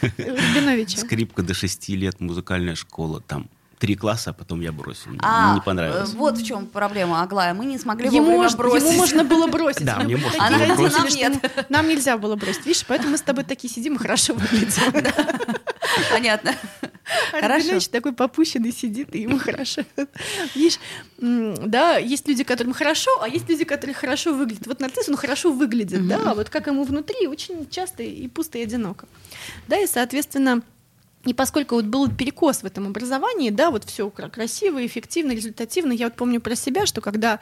Рабиновича. 0.00 0.98
Скрипка 0.98 1.42
до 1.42 1.52
6 1.52 1.88
лет, 1.88 2.20
музыкальная 2.20 2.76
школа, 2.76 3.20
там 3.20 3.50
три 3.80 3.96
класса, 3.96 4.30
а 4.30 4.32
потом 4.34 4.60
я 4.60 4.72
бросил. 4.72 5.10
А, 5.20 5.54
не 5.54 5.60
понравилось. 5.62 6.12
э, 6.12 6.16
Вот 6.16 6.36
в 6.38 6.44
чем 6.46 6.66
проблема, 6.66 7.22
Аглая. 7.22 7.54
Мы 7.54 7.64
не 7.64 7.78
смогли 7.78 8.08
Ему, 8.08 8.32
вовремя 8.36 8.54
бросить. 8.56 8.86
ему 8.88 8.92
можно 8.98 9.24
было 9.24 9.46
бросить. 9.46 9.84
Да, 9.84 9.98
мне 10.00 10.16
можно 10.16 10.38
такие 10.38 10.66
было 10.76 10.88
бросить. 10.88 10.98
Нам 10.98 11.32
нет. 11.32 11.66
Нам 11.70 11.88
нельзя 11.88 12.18
было 12.18 12.36
бросить. 12.36 12.66
Видишь, 12.66 12.84
поэтому 12.86 13.12
мы 13.12 13.16
с 13.18 13.22
тобой 13.22 13.44
такие 13.44 13.72
сидим 13.72 13.94
и 13.94 13.98
хорошо 13.98 14.34
выглядим. 14.34 14.92
Понятно. 16.12 16.54
А 17.32 17.40
Хорошо. 17.40 17.78
Такой 17.90 18.12
попущенный 18.12 18.72
сидит, 18.72 19.14
и 19.16 19.22
ему 19.22 19.38
хорошо. 19.38 19.82
Видишь, 20.54 20.78
да, 21.18 21.96
есть 21.96 22.28
люди, 22.28 22.44
которым 22.44 22.72
хорошо, 22.72 23.10
а 23.20 23.28
есть 23.28 23.48
люди, 23.48 23.64
которые 23.64 23.94
хорошо 23.94 24.32
выглядят. 24.34 24.66
Вот 24.66 24.78
нарцисс, 24.80 25.08
он 25.08 25.16
хорошо 25.16 25.50
выглядит, 25.52 26.06
да, 26.06 26.30
а 26.30 26.34
вот 26.34 26.50
как 26.50 26.66
ему 26.68 26.84
внутри, 26.84 27.26
очень 27.26 27.68
часто 27.68 28.02
и 28.04 28.28
пусто, 28.28 28.58
и 28.58 28.62
одиноко. 28.62 29.06
Да, 29.66 29.76
и, 29.78 29.86
соответственно, 29.88 30.62
и 31.24 31.34
поскольку 31.34 31.74
вот 31.74 31.84
был 31.84 32.10
перекос 32.10 32.62
в 32.62 32.66
этом 32.66 32.86
образовании, 32.86 33.50
да, 33.50 33.70
вот 33.70 33.84
все 33.84 34.08
красиво, 34.10 34.84
эффективно, 34.84 35.32
результативно, 35.32 35.92
я 35.92 36.06
вот 36.06 36.16
помню 36.16 36.40
про 36.40 36.54
себя, 36.54 36.86
что 36.86 37.00
когда 37.00 37.40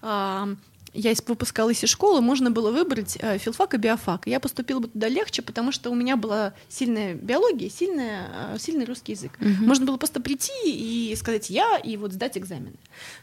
а, 0.00 0.48
я 0.94 1.14
выпускалась 1.26 1.84
из 1.84 1.90
школы, 1.90 2.20
можно 2.20 2.50
было 2.50 2.70
выбрать 2.70 3.18
э, 3.20 3.38
филфак 3.38 3.74
и 3.74 3.76
биофак. 3.76 4.26
Я 4.26 4.40
поступила 4.40 4.80
бы 4.80 4.88
туда 4.88 5.08
легче, 5.08 5.42
потому 5.42 5.70
что 5.72 5.90
у 5.90 5.94
меня 5.94 6.16
была 6.16 6.54
сильная 6.68 7.14
биология, 7.14 7.68
сильная, 7.70 8.54
э, 8.54 8.58
сильный 8.58 8.84
русский 8.84 9.12
язык. 9.12 9.32
Можно 9.40 9.86
было 9.86 9.96
просто 9.96 10.20
прийти 10.20 10.52
и 10.64 11.14
сказать 11.16 11.50
«я» 11.50 11.76
и 11.78 11.96
вот 11.96 12.12
сдать 12.12 12.38
экзамены. 12.38 12.76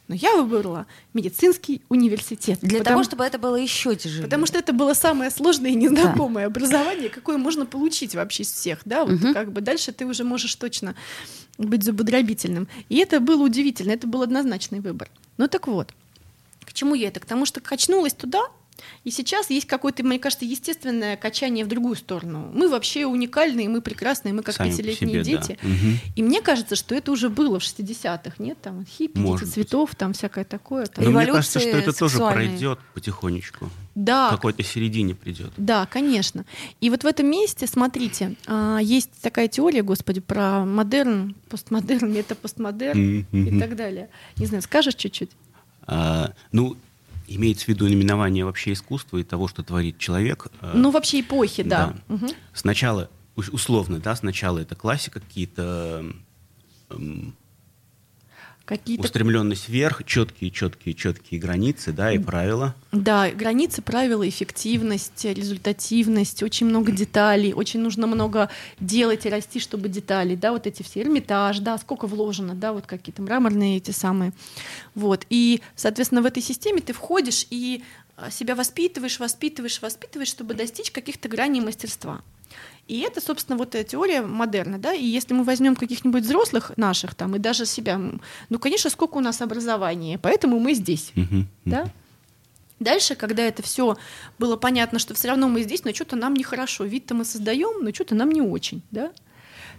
Но 0.07 0.15
я 0.15 0.35
выбрала 0.35 0.85
медицинский 1.13 1.81
университет. 1.89 2.59
Для 2.61 2.79
потому- 2.79 2.95
того, 2.99 3.03
чтобы 3.03 3.23
это 3.23 3.37
было 3.39 3.55
еще 3.55 3.95
тяжелее. 3.95 4.23
Потому 4.25 4.45
что 4.45 4.59
это 4.59 4.71
было 4.73 4.93
самое 4.93 5.31
сложное 5.31 5.71
и 5.71 5.75
незнакомое 5.75 6.45
образование, 6.47 7.09
какое 7.09 7.37
можно 7.37 7.65
получить 7.65 8.15
вообще 8.15 8.43
из 8.43 8.51
всех, 8.51 8.79
да, 8.85 9.03
вот 9.05 9.13
Мгм. 9.19 9.33
как 9.33 9.51
бы 9.51 9.61
дальше 9.61 9.91
ты 9.91 10.05
уже 10.05 10.23
можешь 10.23 10.53
точно 10.55 10.95
быть 11.57 11.83
зубодробительным. 11.83 12.67
И 12.89 12.97
это 12.97 13.19
было 13.19 13.43
удивительно, 13.43 13.91
это 13.91 14.07
был 14.07 14.21
однозначный 14.21 14.79
выбор. 14.81 15.09
Ну 15.37 15.47
так 15.47 15.67
вот, 15.67 15.93
чему 16.75 16.93
я 16.95 17.07
это? 17.07 17.19
К 17.19 17.25
тому, 17.25 17.45
что 17.45 17.59
качнулась 17.61 18.13
туда, 18.13 18.41
и 19.05 19.09
сейчас 19.09 19.49
есть 19.49 19.67
какое-то, 19.67 20.03
мне 20.03 20.19
кажется, 20.19 20.43
естественное 20.43 21.15
качание 21.15 21.63
в 21.63 21.67
другую 21.69 21.95
сторону. 21.95 22.51
Мы 22.53 22.67
вообще 22.67 23.05
уникальные, 23.05 23.69
мы 23.69 23.81
прекрасные, 23.81 24.33
мы 24.33 24.43
как 24.43 24.53
Сами 24.55 24.69
пятилетние 24.71 25.23
себе, 25.23 25.37
да. 25.37 25.41
дети. 25.47 25.59
Мгм. 25.63 25.97
И 26.17 26.21
мне 26.21 26.41
кажется, 26.41 26.75
что 26.75 26.93
это 26.93 27.11
уже 27.13 27.29
было 27.29 27.57
в 27.59 27.63
60-х, 27.63 28.35
нет? 28.39 28.61
Там 28.61 28.85
хиппи, 28.85 29.17
Может 29.17 29.47
дети 29.47 29.59
быть. 29.59 29.67
цветов, 29.69 29.95
там 29.95 30.11
всякое 30.11 30.43
такое. 30.43 30.87
там. 30.87 31.05
Но 31.05 31.11
мне 31.11 31.25
кажется, 31.25 31.59
что 31.61 31.69
это 31.69 31.93
тоже 31.97 32.17
пройдет 32.17 32.79
потихонечку. 32.93 33.69
Да, 33.95 34.27
В 34.27 34.31
какой-то 34.31 34.61
середине 34.61 35.15
придет. 35.15 35.53
Да, 35.55 35.85
конечно. 35.85 36.43
И 36.81 36.89
вот 36.89 37.03
в 37.03 37.07
этом 37.07 37.27
месте, 37.27 37.67
смотрите, 37.67 38.35
а, 38.45 38.79
есть 38.79 39.09
такая 39.21 39.47
теория, 39.47 39.83
господи, 39.83 40.19
про 40.19 40.65
модерн, 40.65 41.33
постмодерн, 41.47 42.11
метапостмодерн 42.13 42.99
и 42.99 43.25
Мгм. 43.31 43.59
так 43.61 43.77
далее. 43.77 44.09
Не 44.35 44.47
знаю, 44.47 44.61
скажешь 44.63 44.95
чуть-чуть? 44.95 45.29
А, 45.87 46.33
ну, 46.51 46.75
имеется 47.27 47.65
в 47.65 47.67
виду 47.69 47.85
наименование 47.85 48.45
вообще 48.45 48.73
искусства 48.73 49.17
и 49.17 49.23
того, 49.23 49.47
что 49.47 49.63
творит 49.63 49.97
человек. 49.97 50.47
А, 50.61 50.73
Ну, 50.75 50.91
вообще 50.91 51.21
эпохи, 51.21 51.63
да. 51.63 51.93
да. 52.07 52.15
Мгм. 52.15 52.29
Сначала, 52.53 53.09
ус- 53.35 53.49
условно, 53.49 53.99
да, 53.99 54.15
сначала 54.15 54.59
это 54.59 54.75
классика, 54.75 55.19
какие-то 55.19 56.05
Какие-то 58.65 59.03
устремленность 59.03 59.69
вверх, 59.69 60.03
четкие, 60.05 60.49
четкие, 60.49 60.95
четкие 60.95 61.39
границы, 61.39 61.91
да, 61.91 62.11
и 62.11 62.17
правила. 62.17 62.73
Да, 62.91 63.29
границы, 63.29 63.83
правила, 63.83 64.27
эффективность, 64.27 65.23
результативность, 65.23 66.41
очень 66.41 66.65
много 66.65 66.91
деталей, 66.91 67.53
очень 67.53 67.79
нужно 67.81 68.07
много 68.07 68.49
делать 68.79 69.27
и 69.27 69.29
расти, 69.29 69.59
чтобы 69.59 69.87
детали, 69.87 70.33
да, 70.33 70.51
вот 70.51 70.65
эти 70.65 70.81
все, 70.81 71.01
Эрмитаж, 71.01 71.59
да, 71.59 71.77
сколько 71.77 72.07
вложено, 72.07 72.55
да, 72.55 72.73
вот 72.73 72.87
какие-то 72.87 73.21
мраморные 73.21 73.77
эти 73.77 73.91
самые, 73.91 74.33
вот, 74.95 75.27
и, 75.29 75.61
соответственно, 75.75 76.23
в 76.23 76.25
этой 76.25 76.41
системе 76.41 76.81
ты 76.81 76.91
входишь 76.91 77.45
и 77.51 77.83
а, 78.17 78.31
себя 78.31 78.55
воспитываешь, 78.55 79.19
воспитываешь, 79.19 79.79
воспитываешь, 79.81 80.29
чтобы 80.29 80.55
достичь 80.55 80.89
каких-то 80.89 81.29
граней 81.29 81.61
мастерства. 81.61 82.21
И 82.87 82.99
это, 82.99 83.19
собственно, 83.19 83.57
вот 83.57 83.73
эта 83.73 83.89
теория 83.89 84.21
модерна, 84.21 84.77
да, 84.77 84.93
и 84.93 85.03
если 85.03 85.33
мы 85.33 85.43
возьмем 85.43 85.75
каких-нибудь 85.75 86.23
взрослых 86.23 86.71
наших 86.77 87.15
там, 87.15 87.35
и 87.35 87.39
даже 87.39 87.65
себя, 87.65 87.99
ну, 88.49 88.59
конечно, 88.59 88.89
сколько 88.91 89.17
у 89.17 89.21
нас 89.21 89.41
образования, 89.41 90.19
поэтому 90.19 90.59
мы 90.59 90.73
здесь, 90.75 91.11
Мгм. 91.15 91.47
да? 91.65 91.89
Дальше, 92.79 93.15
когда 93.15 93.41
это 93.41 93.63
все 93.63 93.97
было 94.37 94.57
понятно, 94.57 94.99
что 94.99 95.13
все 95.13 95.29
равно 95.29 95.47
мы 95.47 95.63
здесь, 95.63 95.85
но 95.85 95.93
что-то 95.93 96.15
нам 96.15 96.33
нехорошо, 96.33 96.83
вид-то 96.83 97.15
мы 97.15 97.25
создаем, 97.25 97.83
но 97.83 97.93
что-то 97.93 98.15
нам 98.15 98.29
не 98.29 98.41
очень, 98.41 98.81
да? 98.91 99.11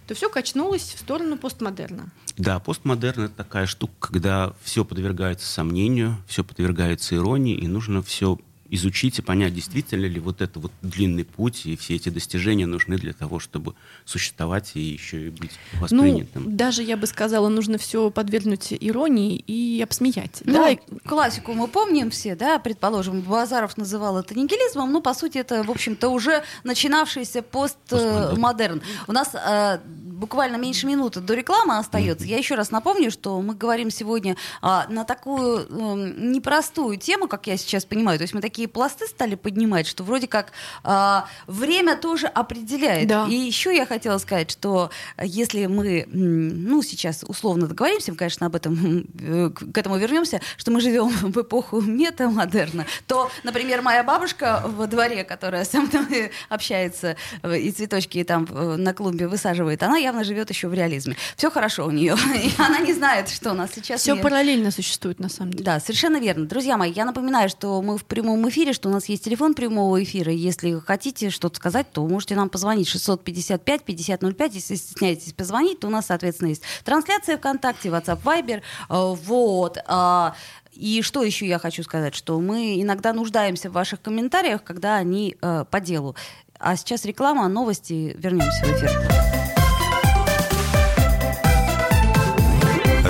то 0.07 0.15
все 0.15 0.31
качнулось 0.31 0.95
в 0.95 0.99
сторону 0.99 1.37
постмодерна. 1.37 2.11
Да, 2.37 2.61
постмодерн 2.61 3.25
это 3.25 3.35
такая 3.35 3.67
штука, 3.67 3.95
когда 3.99 4.53
все 4.63 4.85
подвергается 4.85 5.47
сомнению, 5.47 6.17
все 6.29 6.45
подвергается 6.45 7.17
иронии, 7.17 7.57
и 7.57 7.67
нужно 7.67 8.03
все 8.03 8.39
изучить 8.71 9.19
и 9.19 9.23
понять, 9.23 9.55
действительно 9.55 10.07
ли 10.07 10.21
вот 10.21 10.41
это 10.41 10.59
вот 10.61 10.73
длинный 10.83 11.25
путь 11.25 11.67
и 11.67 11.77
все 11.77 11.95
эти 11.97 12.09
достижения 12.09 12.67
нужны 12.67 12.97
для 12.99 13.13
того, 13.13 13.39
чтобы 13.39 13.75
существовать 14.05 14.73
и 14.75 14.81
еще 14.81 15.27
и 15.27 15.31
быть 15.31 15.53
Ну, 15.75 15.81
воспринятым. 15.81 16.57
даже 16.57 16.83
я 16.83 16.97
бы 16.97 17.07
сказала, 17.07 17.49
нужно 17.49 17.79
все 17.79 18.11
подвергнуть 18.11 18.73
иронии 18.73 19.37
и 19.37 19.81
обсмеять. 19.83 20.43
Ну, 20.45 20.53
да, 20.55 20.77
классику 21.09 21.53
мы 21.53 21.69
помним 21.69 22.11
все, 22.11 22.35
да, 22.37 22.59
предположим, 22.59 23.21
Базаров 23.23 23.77
называл 23.77 24.19
это 24.19 24.35
нигилизмом, 24.35 24.93
но 24.93 25.01
по 25.01 25.15
сути 25.15 25.39
это, 25.39 25.63
в 25.63 25.71
общем-то, 25.71 26.09
уже 26.09 26.43
начинавшийся 26.65 27.43
Постмодерн. 27.43 28.29
постмодерн. 28.31 28.83
У 29.07 29.13
нас 29.13 29.31
э, 29.35 29.79
буквально 30.17 30.57
меньше 30.57 30.87
минуты 30.87 31.21
до 31.21 31.35
рекламы 31.35 31.79
остается. 31.79 32.27
Я 32.27 32.39
еще 32.39 32.55
раз 32.55 32.71
напомню, 32.71 33.11
что 33.11 33.41
мы 33.41 33.55
говорим 33.55 33.91
сегодня 33.91 34.37
а, 34.63 34.87
на 34.89 35.05
такую 35.05 35.67
эм, 35.69 36.33
непростую 36.33 36.97
тему, 36.97 37.29
как 37.29 37.47
я 37.47 37.57
сейчас 37.57 37.85
понимаю. 37.85 38.19
То 38.19 38.23
есть 38.23 38.35
мы 38.35 38.41
такие 38.41 38.67
пласты 38.67 39.07
стали 39.07 39.35
поднимать, 39.35 39.87
что 39.87 40.03
вроде 40.03 40.27
как 40.27 40.53
а, 40.83 41.29
время 41.47 41.97
тоже 41.97 42.27
определяет. 42.27 43.09
Да. 43.09 43.27
И 43.29 43.35
еще 43.35 43.75
я 43.77 43.87
хотела 43.87 44.19
сказать, 44.19 44.51
что 44.51 44.91
если 45.23 45.67
мы, 45.67 46.07
ну, 46.13 46.83
сейчас 46.83 47.25
условно 47.27 47.67
договоримся, 47.67 48.13
мы, 48.13 48.19
конечно, 48.19 48.47
об 48.47 48.57
этом, 48.57 49.07
э, 49.21 49.51
к 49.51 49.77
к 49.77 49.79
этому 49.79 49.99
вернемся, 49.99 50.41
что 50.57 50.71
мы 50.71 50.81
живем 50.81 51.09
в 51.21 51.39
эпоху 51.39 51.83
метамодерна, 51.83 52.87
то, 53.07 53.31
например, 53.43 53.83
моя 53.83 54.03
бабушка 54.03 54.63
во 54.65 54.87
дворе, 54.87 55.23
которая 55.25 55.65
со 55.65 55.81
мной 55.81 56.33
общается 56.49 57.17
э, 57.43 57.59
и 57.59 57.71
цветочки 57.71 58.25
там 58.25 58.47
э, 58.49 58.77
на 58.77 58.95
клумбе 58.95 59.29
высаживает, 59.29 59.83
она 59.83 59.99
явно 60.07 60.25
живет 60.25 60.51
еще 60.51 60.69
в 60.69 60.75
реализме. 60.75 61.17
Все 61.37 61.51
хорошо 61.51 61.87
у 61.87 61.91
нее, 61.91 62.17
и 62.35 62.51
она 62.59 62.79
не 62.81 62.95
знает, 62.95 63.29
что 63.29 63.51
у 63.51 63.55
нас 63.55 63.71
сейчас. 63.75 64.01
все 64.01 64.17
параллельно 64.17 64.71
существует 64.71 65.19
на 65.21 65.29
самом 65.29 65.53
деле. 65.53 65.65
да, 65.65 65.81
совершенно 65.81 66.19
верно. 66.19 66.47
Друзья 66.47 66.77
мои, 66.77 66.91
я 66.93 67.05
напоминаю, 67.05 67.49
что 67.49 67.83
мы 67.83 67.99
в 67.99 68.05
прямом 68.05 68.49
эфире, 68.49 68.73
что 68.73 68.89
у 68.89 68.93
нас 68.93 69.07
есть 69.09 69.25
телефон 69.25 69.55
прямого 69.55 70.03
эфира. 70.03 70.33
Если 70.33 70.79
хотите 70.81 71.31
что-то 71.31 71.57
сказать, 71.57 71.91
то 71.93 72.07
можете 72.07 72.35
нам 72.37 72.49
позвонить 72.49 72.89
655-5005. 72.89 74.51
Если 74.55 74.75
стесняетесь 74.77 75.33
позвонить, 75.33 75.81
то 75.81 75.87
у 75.89 75.91
нас, 75.91 76.07
соответственно, 76.07 76.49
есть 76.49 76.63
трансляция 76.85 77.37
ВКонтакте, 77.39 77.89
WhatsApp, 77.89 78.23
Viber. 78.23 78.63
Э, 78.89 79.15
Вот. 79.25 79.79
А, 79.87 80.35
И 80.73 81.03
что 81.03 81.23
еще 81.23 81.47
я 81.47 81.59
хочу 81.59 81.83
сказать, 81.83 82.15
что 82.15 82.39
мы 82.41 82.81
иногда 82.81 83.13
нуждаемся 83.13 83.71
в 83.71 83.73
ваших 83.73 84.01
комментариях, 84.03 84.63
когда 84.63 84.97
они 84.97 85.37
э, 85.41 85.65
по 85.71 85.81
делу. 85.81 86.15
А 86.59 86.77
сейчас 86.77 87.05
реклама, 87.05 87.49
новости. 87.49 88.15
Вернемся 88.19 88.65
в 88.65 88.71
эфир. 88.73 89.36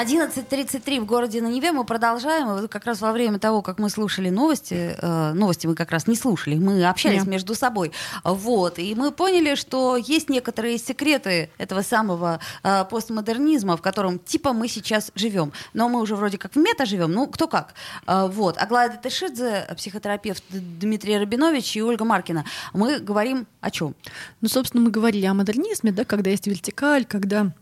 11.33 0.00 1.00
в 1.00 1.06
городе 1.06 1.42
на 1.42 1.48
Неве. 1.48 1.72
Мы 1.72 1.84
продолжаем. 1.84 2.48
И 2.50 2.60
вот 2.60 2.70
как 2.70 2.84
раз 2.84 3.00
во 3.00 3.12
время 3.12 3.40
того, 3.40 3.62
как 3.62 3.80
мы 3.80 3.90
слушали 3.90 4.30
новости, 4.30 4.94
э, 4.96 5.32
новости 5.32 5.66
мы 5.66 5.74
как 5.74 5.90
раз 5.90 6.06
не 6.06 6.14
слушали, 6.14 6.54
мы 6.54 6.84
общались 6.84 7.20
Нет. 7.20 7.26
между 7.26 7.54
собой. 7.56 7.90
Вот. 8.22 8.78
И 8.78 8.94
мы 8.94 9.10
поняли, 9.10 9.56
что 9.56 9.96
есть 9.96 10.28
некоторые 10.28 10.78
секреты 10.78 11.50
этого 11.58 11.82
самого 11.82 12.38
э, 12.62 12.84
постмодернизма, 12.88 13.76
в 13.76 13.82
котором 13.82 14.20
типа 14.20 14.52
мы 14.52 14.68
сейчас 14.68 15.10
живем. 15.16 15.52
Но 15.74 15.88
мы 15.88 16.00
уже 16.00 16.14
вроде 16.14 16.38
как 16.38 16.54
в 16.54 16.58
мета 16.58 16.86
живем. 16.86 17.10
Ну, 17.10 17.26
кто 17.26 17.48
как. 17.48 17.74
Э, 18.06 18.28
вот. 18.30 18.56
Аглая 18.56 18.96
Тешидзе, 18.96 19.66
психотерапевт 19.76 20.44
Дмитрий 20.50 21.18
Рабинович 21.18 21.76
и 21.76 21.82
Ольга 21.82 22.04
Маркина. 22.04 22.44
Мы 22.72 23.00
говорим 23.00 23.48
о 23.60 23.70
чем? 23.72 23.96
Ну, 24.42 24.48
собственно, 24.48 24.84
мы 24.84 24.90
говорили 24.90 25.26
о 25.26 25.34
модернизме, 25.34 25.90
да, 25.90 26.04
когда 26.04 26.30
есть 26.30 26.46
вертикаль, 26.46 27.04
когда 27.04 27.52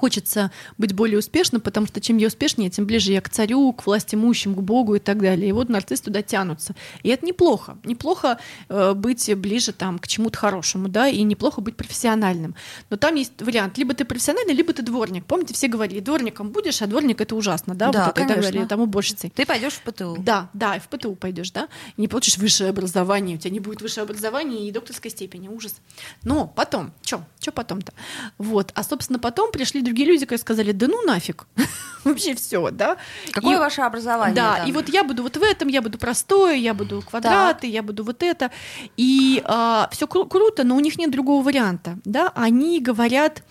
хочется 0.00 0.50
быть 0.78 0.94
более 0.94 1.18
успешным, 1.18 1.60
потому 1.60 1.86
что 1.86 2.00
чем 2.00 2.16
я 2.16 2.28
успешнее, 2.28 2.70
тем 2.70 2.86
ближе 2.86 3.12
я 3.12 3.20
к 3.20 3.28
царю, 3.28 3.72
к 3.72 3.86
власти 3.86 4.14
имущим, 4.14 4.54
к 4.54 4.60
Богу 4.60 4.94
и 4.94 4.98
так 4.98 5.20
далее. 5.20 5.50
И 5.50 5.52
вот 5.52 5.68
нарциссы 5.68 6.04
туда 6.04 6.22
тянутся. 6.22 6.74
И 7.02 7.10
это 7.10 7.26
неплохо. 7.26 7.76
Неплохо 7.84 8.38
э, 8.68 8.94
быть 8.94 9.34
ближе 9.36 9.72
там, 9.72 9.98
к 9.98 10.08
чему-то 10.08 10.38
хорошему, 10.38 10.88
да, 10.88 11.08
и 11.08 11.22
неплохо 11.22 11.60
быть 11.60 11.76
профессиональным. 11.76 12.54
Но 12.88 12.96
там 12.96 13.14
есть 13.14 13.32
вариант. 13.42 13.76
Либо 13.76 13.92
ты 13.92 14.06
профессиональный, 14.06 14.54
либо 14.54 14.72
ты 14.72 14.82
дворник. 14.82 15.26
Помните, 15.26 15.52
все 15.52 15.68
говорили, 15.68 16.00
дворником 16.00 16.50
будешь, 16.50 16.80
а 16.80 16.86
дворник 16.86 17.20
это 17.20 17.36
ужасно, 17.36 17.74
да, 17.74 17.90
Да, 17.92 18.06
вот 18.06 18.16
это 18.16 18.24
и 18.24 18.34
так 18.34 18.42
далее, 18.42 18.66
там 18.66 18.80
уборщицей. 18.80 19.30
Ты 19.30 19.44
пойдешь 19.44 19.74
в 19.74 19.82
ПТУ. 19.82 20.16
Да, 20.18 20.48
да, 20.54 20.76
и 20.76 20.80
в 20.80 20.88
ПТУ 20.88 21.14
пойдешь, 21.14 21.50
да, 21.50 21.68
и 21.96 22.00
не 22.00 22.08
получишь 22.08 22.38
высшее 22.38 22.70
образование, 22.70 23.36
у 23.36 23.38
тебя 23.38 23.50
не 23.50 23.60
будет 23.60 23.82
высшего 23.82 24.04
образования 24.04 24.66
и 24.66 24.72
докторской 24.72 25.10
степени, 25.10 25.48
ужас. 25.48 25.74
Но 26.22 26.46
потом, 26.46 26.92
что, 27.02 27.22
что 27.40 27.52
потом-то? 27.52 27.92
Вот, 28.38 28.70
а 28.74 28.82
собственно 28.84 29.18
потом 29.18 29.50
пришли 29.50 29.80
другие 29.82 30.06
люди, 30.08 30.20
которые 30.26 30.38
сказали, 30.40 30.72
да 30.72 30.86
ну 30.88 31.02
нафиг, 31.04 31.46
вообще 32.04 32.34
все, 32.34 32.70
да. 32.70 32.96
Какое 33.32 33.56
И- 33.56 33.58
ваше 33.58 33.80
образование? 33.80 34.34
да, 34.36 34.56
там? 34.58 34.68
и 34.68 34.72
вот 34.72 34.88
я 34.90 35.02
буду 35.04 35.22
вот 35.22 35.36
в 35.36 35.42
этом, 35.42 35.68
я 35.68 35.80
буду 35.82 35.98
простое, 35.98 36.54
я 36.54 36.74
буду 36.74 37.02
квадраты, 37.02 37.66
я 37.66 37.82
буду 37.82 38.04
вот 38.04 38.22
это. 38.22 38.50
И 38.96 39.42
все 39.90 40.06
круто, 40.06 40.64
но 40.64 40.76
у 40.76 40.80
них 40.80 40.98
нет 40.98 41.10
другого 41.10 41.42
варианта. 41.44 41.98
Да? 42.04 42.30
Они 42.34 42.80
говорят 42.80 43.42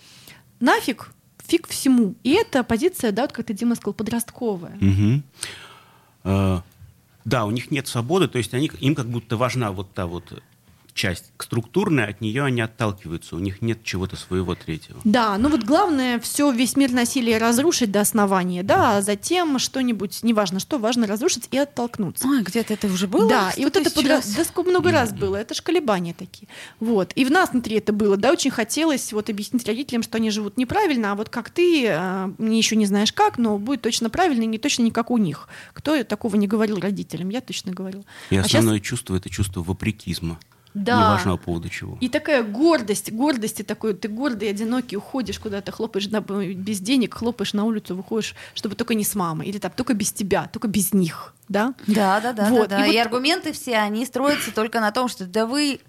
нафиг, 0.60 1.10
фиг 1.46 1.66
всему. 1.68 2.14
И 2.22 2.30
это 2.30 2.62
позиция, 2.62 3.10
да, 3.12 3.22
вот 3.22 3.32
как 3.32 3.46
ты, 3.46 3.54
Дима 3.54 3.74
сказал, 3.74 3.94
подростковая. 3.94 4.76
Мгм. 4.80 5.22
Э, 6.24 6.60
Да, 7.24 7.44
у 7.44 7.50
них 7.50 7.70
нет 7.70 7.86
свободы, 7.88 8.28
то 8.28 8.38
есть 8.38 8.54
они, 8.54 8.70
им 8.80 8.94
как 8.94 9.06
будто 9.06 9.36
важна 9.36 9.72
вот 9.72 9.92
та 9.92 10.06
вот 10.06 10.42
часть 10.92 11.32
структурная, 11.38 12.08
от 12.08 12.20
нее 12.20 12.44
они 12.44 12.60
отталкиваются, 12.60 13.36
у 13.36 13.38
них 13.38 13.62
нет 13.62 13.82
чего-то 13.82 14.16
своего 14.16 14.54
третьего. 14.54 15.00
Да, 15.04 15.36
ну 15.38 15.48
вот 15.48 15.64
главное 15.64 16.20
все, 16.20 16.50
весь 16.50 16.76
мир 16.76 16.92
насилия 16.92 17.38
разрушить 17.38 17.90
до 17.90 18.00
основания, 18.00 18.62
да, 18.62 18.98
а 18.98 19.02
затем 19.02 19.58
что-нибудь, 19.58 20.22
неважно 20.22 20.60
что, 20.60 20.78
важно 20.78 21.06
разрушить 21.06 21.48
и 21.50 21.58
оттолкнуться. 21.58 22.26
Ой, 22.26 22.42
где-то 22.42 22.74
это 22.74 22.86
уже 22.86 23.06
было? 23.06 23.28
Да, 23.28 23.50
и 23.56 23.64
вот 23.64 23.76
это 23.76 23.90
подра... 23.90 24.20
сейчас? 24.20 24.34
да 24.34 24.44
сколько 24.44 24.70
много 24.70 24.92
раз 24.92 25.12
было, 25.12 25.36
это 25.36 25.54
ж 25.54 25.62
колебания 25.62 26.14
такие. 26.14 26.48
Вот. 26.78 27.12
И 27.14 27.24
в 27.24 27.30
нас 27.30 27.50
внутри 27.50 27.76
это 27.76 27.92
было, 27.92 28.16
да, 28.16 28.32
очень 28.32 28.50
хотелось 28.50 29.12
вот 29.12 29.30
объяснить 29.30 29.66
родителям, 29.66 30.02
что 30.02 30.18
они 30.18 30.30
живут 30.30 30.56
неправильно, 30.56 31.12
а 31.12 31.14
вот 31.14 31.28
как 31.28 31.50
ты, 31.50 31.86
а, 31.88 32.32
не 32.38 32.58
еще 32.58 32.76
не 32.76 32.86
знаешь 32.86 33.12
как, 33.12 33.38
но 33.38 33.58
будет 33.58 33.82
точно 33.82 34.10
правильно 34.10 34.42
и 34.42 34.46
не 34.46 34.58
точно 34.58 34.82
не 34.82 34.90
как 34.90 35.10
у 35.10 35.18
них. 35.18 35.48
Кто 35.72 36.02
такого 36.04 36.36
не 36.36 36.46
говорил 36.46 36.78
родителям? 36.78 37.30
Я 37.30 37.40
точно 37.40 37.72
говорила. 37.72 38.04
И 38.30 38.36
А 38.36 38.42
основное 38.42 38.80
чувство 38.80 39.16
это 39.16 39.28
чувство 39.30 39.62
вопрекизма. 39.62 40.38
Да. 40.74 40.96
Неважно 40.98 41.36
по 41.36 41.44
поводу 41.44 41.68
чего. 41.68 41.98
И 42.00 42.08
такая 42.08 42.42
гордость, 42.44 43.10
гордость 43.12 43.60
и 43.60 43.62
такой, 43.64 43.94
ты 43.94 44.08
гордый, 44.08 44.48
одинокий, 44.50 44.96
уходишь 44.96 45.38
куда-то, 45.40 45.72
хлопаешь 45.72 46.06
на- 46.08 46.20
без 46.20 46.80
денег, 46.80 47.14
хлопаешь 47.14 47.52
на 47.54 47.64
улицу, 47.64 47.96
выходишь, 47.96 48.34
чтобы 48.54 48.76
только 48.76 48.94
не 48.94 49.04
с 49.04 49.14
мамой, 49.14 49.48
или 49.48 49.58
там 49.58 49.72
только 49.74 49.94
без 49.94 50.12
тебя, 50.12 50.48
только 50.52 50.68
без 50.68 50.92
них, 50.92 51.34
да? 51.48 51.74
Да, 51.88 52.20
да, 52.20 52.32
да, 52.32 52.48
Вот, 52.50 52.68
да, 52.68 52.78
да. 52.78 52.86
и 52.86 52.92
И, 52.92 52.96
вот- 52.96 53.06
аргументы 53.06 53.52
все, 53.52 53.78
они 53.78 54.06
строятся 54.06 54.54
только 54.54 54.80
на 54.80 54.92
том, 54.92 55.08
что 55.08 55.26
да 55.26 55.44
вы, 55.46 55.80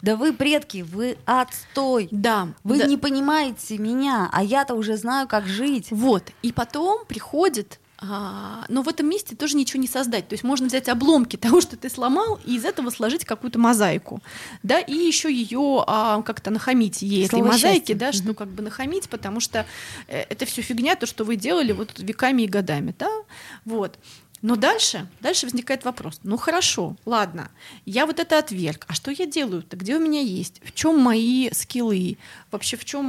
да 0.00 0.16
вы 0.16 0.32
предки, 0.32 0.82
вы 0.90 1.18
отстой. 1.26 2.08
Да. 2.10 2.48
Вы 2.64 2.78
да. 2.78 2.86
не 2.86 2.96
понимаете 2.96 3.76
меня, 3.76 4.30
а 4.32 4.42
я-то 4.42 4.74
уже 4.74 4.96
знаю, 4.96 5.28
как 5.28 5.46
жить. 5.46 5.88
Вот. 5.90 6.24
И 6.42 6.52
потом 6.52 7.04
приходит 7.06 7.78
а, 8.02 8.64
но 8.68 8.82
в 8.82 8.88
этом 8.88 9.08
месте 9.08 9.36
тоже 9.36 9.56
ничего 9.56 9.80
не 9.80 9.88
создать. 9.88 10.26
То 10.28 10.32
есть 10.32 10.42
можно 10.42 10.66
взять 10.66 10.88
обломки 10.88 11.36
того, 11.36 11.60
что 11.60 11.76
ты 11.76 11.90
сломал, 11.90 12.40
и 12.44 12.56
из 12.56 12.64
этого 12.64 12.90
сложить 12.90 13.24
какую-то 13.24 13.58
мозаику. 13.58 14.22
Да, 14.62 14.80
и 14.80 14.94
еще 14.94 15.32
ее 15.32 15.84
а, 15.86 16.22
как-то 16.22 16.50
нахамить 16.50 17.02
ей 17.02 17.26
этой 17.26 17.36
Слово 17.36 17.52
мозаики, 17.52 17.78
счастье. 17.78 17.94
да, 17.94 18.12
что 18.12 18.34
как 18.34 18.48
бы 18.48 18.62
нахамить, 18.62 19.08
потому 19.08 19.40
что 19.40 19.66
э, 20.08 20.20
это 20.28 20.46
все 20.46 20.62
фигня, 20.62 20.96
то, 20.96 21.06
что 21.06 21.24
вы 21.24 21.36
делали 21.36 21.72
вот 21.72 21.98
веками 21.98 22.42
и 22.42 22.46
годами, 22.46 22.94
да, 22.98 23.10
вот. 23.64 23.98
Но 24.42 24.56
дальше, 24.56 25.06
дальше 25.20 25.44
возникает 25.44 25.84
вопрос. 25.84 26.20
Ну 26.22 26.38
хорошо, 26.38 26.96
ладно, 27.04 27.50
я 27.84 28.06
вот 28.06 28.18
это 28.18 28.38
отверг. 28.38 28.86
А 28.88 28.94
что 28.94 29.10
я 29.10 29.26
делаю-то? 29.26 29.76
Где 29.76 29.96
у 29.96 30.00
меня 30.00 30.20
есть? 30.20 30.62
В 30.64 30.72
чем 30.72 30.98
мои 30.98 31.50
скиллы? 31.52 32.16
Вообще 32.50 32.78
в 32.78 32.84
чем 32.86 33.04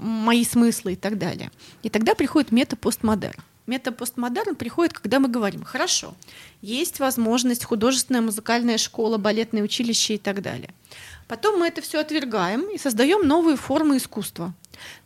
мои 0.00 0.44
смыслы 0.44 0.92
и 0.92 0.96
так 0.96 1.18
далее? 1.18 1.50
И 1.82 1.88
тогда 1.88 2.14
приходит 2.14 2.52
мета-постмодерн. 2.52 3.42
Мета-постмодерн 3.66 4.56
приходит, 4.56 4.92
когда 4.92 5.20
мы 5.20 5.28
говорим, 5.28 5.64
хорошо, 5.64 6.14
есть 6.60 7.00
возможность 7.00 7.64
художественная, 7.64 8.20
музыкальная 8.20 8.78
школа, 8.78 9.16
балетное 9.16 9.62
училище 9.62 10.14
и 10.14 10.18
так 10.18 10.42
далее. 10.42 10.70
Потом 11.28 11.58
мы 11.58 11.68
это 11.68 11.80
все 11.80 12.00
отвергаем 12.00 12.68
и 12.70 12.78
создаем 12.78 13.26
новые 13.26 13.56
формы 13.56 13.96
искусства. 13.96 14.52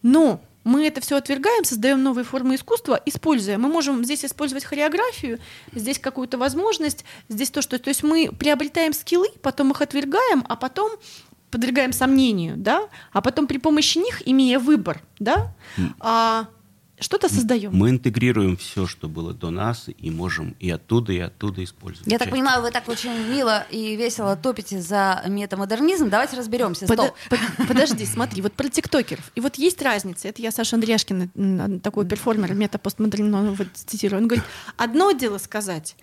Но 0.02 0.40
мы 0.64 0.86
это 0.86 1.00
все 1.00 1.16
отвергаем, 1.16 1.64
создаем 1.64 2.02
новые 2.02 2.24
формы 2.24 2.56
искусства, 2.56 3.00
используя. 3.06 3.58
Мы 3.58 3.68
можем 3.68 4.04
здесь 4.04 4.24
использовать 4.24 4.64
хореографию, 4.64 5.38
здесь 5.72 5.98
какую-то 5.98 6.36
возможность, 6.36 7.04
здесь 7.28 7.50
то, 7.50 7.62
что... 7.62 7.78
То 7.78 7.88
есть 7.88 8.02
мы 8.02 8.30
приобретаем 8.38 8.92
скиллы, 8.92 9.28
потом 9.40 9.70
их 9.70 9.80
отвергаем, 9.80 10.44
а 10.48 10.56
потом 10.56 10.92
подвергаем 11.50 11.92
сомнению, 11.92 12.56
да, 12.56 12.88
а 13.12 13.22
потом 13.22 13.46
при 13.46 13.58
помощи 13.58 13.98
них, 13.98 14.26
имея 14.26 14.58
выбор, 14.58 15.00
да, 15.18 15.54
а, 16.00 16.48
что-то 17.00 17.28
создаем. 17.28 17.70
Мы 17.74 17.90
интегрируем 17.90 18.56
все, 18.56 18.86
что 18.86 19.08
было 19.08 19.32
до 19.34 19.50
нас, 19.50 19.86
и 19.96 20.10
можем 20.10 20.54
и 20.60 20.70
оттуда, 20.70 21.12
и 21.12 21.18
оттуда 21.18 21.62
использовать. 21.64 22.10
Я 22.10 22.18
так 22.18 22.26
часть. 22.28 22.32
понимаю, 22.36 22.62
вы 22.62 22.70
так 22.70 22.88
очень 22.88 23.12
мило 23.30 23.64
и 23.70 23.96
весело 23.96 24.36
топите 24.36 24.80
за 24.80 25.22
метамодернизм. 25.26 26.08
Давайте 26.10 26.36
разберемся. 26.36 26.86
Подо- 26.86 27.04
Стоп. 27.08 27.16
под- 27.30 27.68
Подожди, 27.68 28.04
смотри, 28.06 28.42
вот 28.42 28.52
про 28.52 28.68
тиктокеров. 28.68 29.30
И 29.34 29.40
вот 29.40 29.56
есть 29.56 29.80
разница. 29.82 30.28
Это 30.28 30.42
я 30.42 30.50
Саша 30.50 30.76
Андреашкина, 30.76 31.28
м, 31.34 31.80
такой 31.80 32.06
перформер, 32.06 32.54
мета-постмодерн, 32.54 33.34
он 33.34 33.54
вот 33.54 33.68
цитирую. 33.74 34.22
Он 34.22 34.28
говорит, 34.28 34.44
одно 34.76 35.12
дело 35.12 35.38
сказать, 35.38 35.96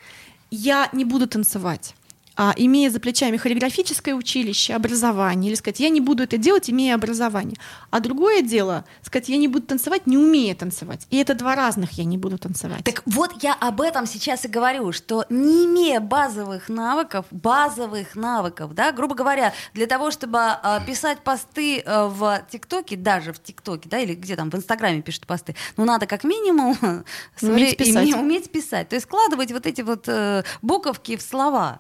я 0.51 0.89
не 0.93 1.05
буду 1.05 1.27
танцевать, 1.27 1.95
а, 2.35 2.53
имея 2.57 2.89
за 2.89 2.99
плечами 2.99 3.37
хореографическое 3.37 4.13
училище, 4.13 4.73
образование, 4.73 5.49
или 5.49 5.55
сказать, 5.55 5.79
я 5.79 5.89
не 5.89 6.01
буду 6.01 6.23
это 6.23 6.37
делать, 6.37 6.69
имея 6.69 6.95
образование. 6.95 7.57
А 7.91 7.99
другое 7.99 8.41
дело, 8.41 8.85
сказать, 9.01 9.29
я 9.29 9.37
не 9.37 9.47
буду 9.47 9.65
танцевать, 9.65 10.05
не 10.05 10.17
умея 10.17 10.55
танцевать. 10.55 11.07
И 11.09 11.17
это 11.17 11.33
два 11.33 11.55
разных 11.55 11.93
я 11.93 12.03
не 12.03 12.17
буду 12.17 12.37
танцевать. 12.37 12.83
Так 12.83 13.03
вот 13.05 13.43
я 13.43 13.53
об 13.53 13.81
этом 13.81 14.05
сейчас 14.05 14.45
и 14.45 14.47
говорю, 14.47 14.91
что 14.91 15.25
не 15.29 15.65
имея 15.65 15.99
базовых 15.99 16.69
навыков, 16.69 17.25
базовых 17.31 18.15
навыков, 18.15 18.73
да, 18.73 18.91
грубо 18.91 19.15
говоря, 19.15 19.53
для 19.73 19.87
того, 19.87 20.11
чтобы 20.11 20.39
а, 20.39 20.81
писать 20.85 21.19
посты 21.19 21.79
а, 21.85 22.07
в 22.07 22.45
ТикТоке, 22.49 22.95
даже 22.95 23.31
в 23.33 23.41
ТикТоке, 23.41 23.87
да, 23.89 23.99
или 23.99 24.13
где 24.13 24.35
там 24.35 24.49
в 24.49 24.55
Инстаграме 24.55 25.01
пишут 25.01 25.25
посты, 25.25 25.55
ну 25.77 25.85
надо 25.85 26.05
как 26.05 26.23
минимум 26.23 26.75
свои- 27.35 27.75
писать. 27.75 28.13
уметь 28.13 28.51
писать, 28.51 28.89
то 28.89 28.95
есть 28.95 29.05
складывать 29.05 29.51
вот 29.51 29.65
эти 29.65 29.81
вот 29.81 30.05
э, 30.07 30.43
буковки 30.61 31.15
в 31.17 31.21
слова. 31.21 31.79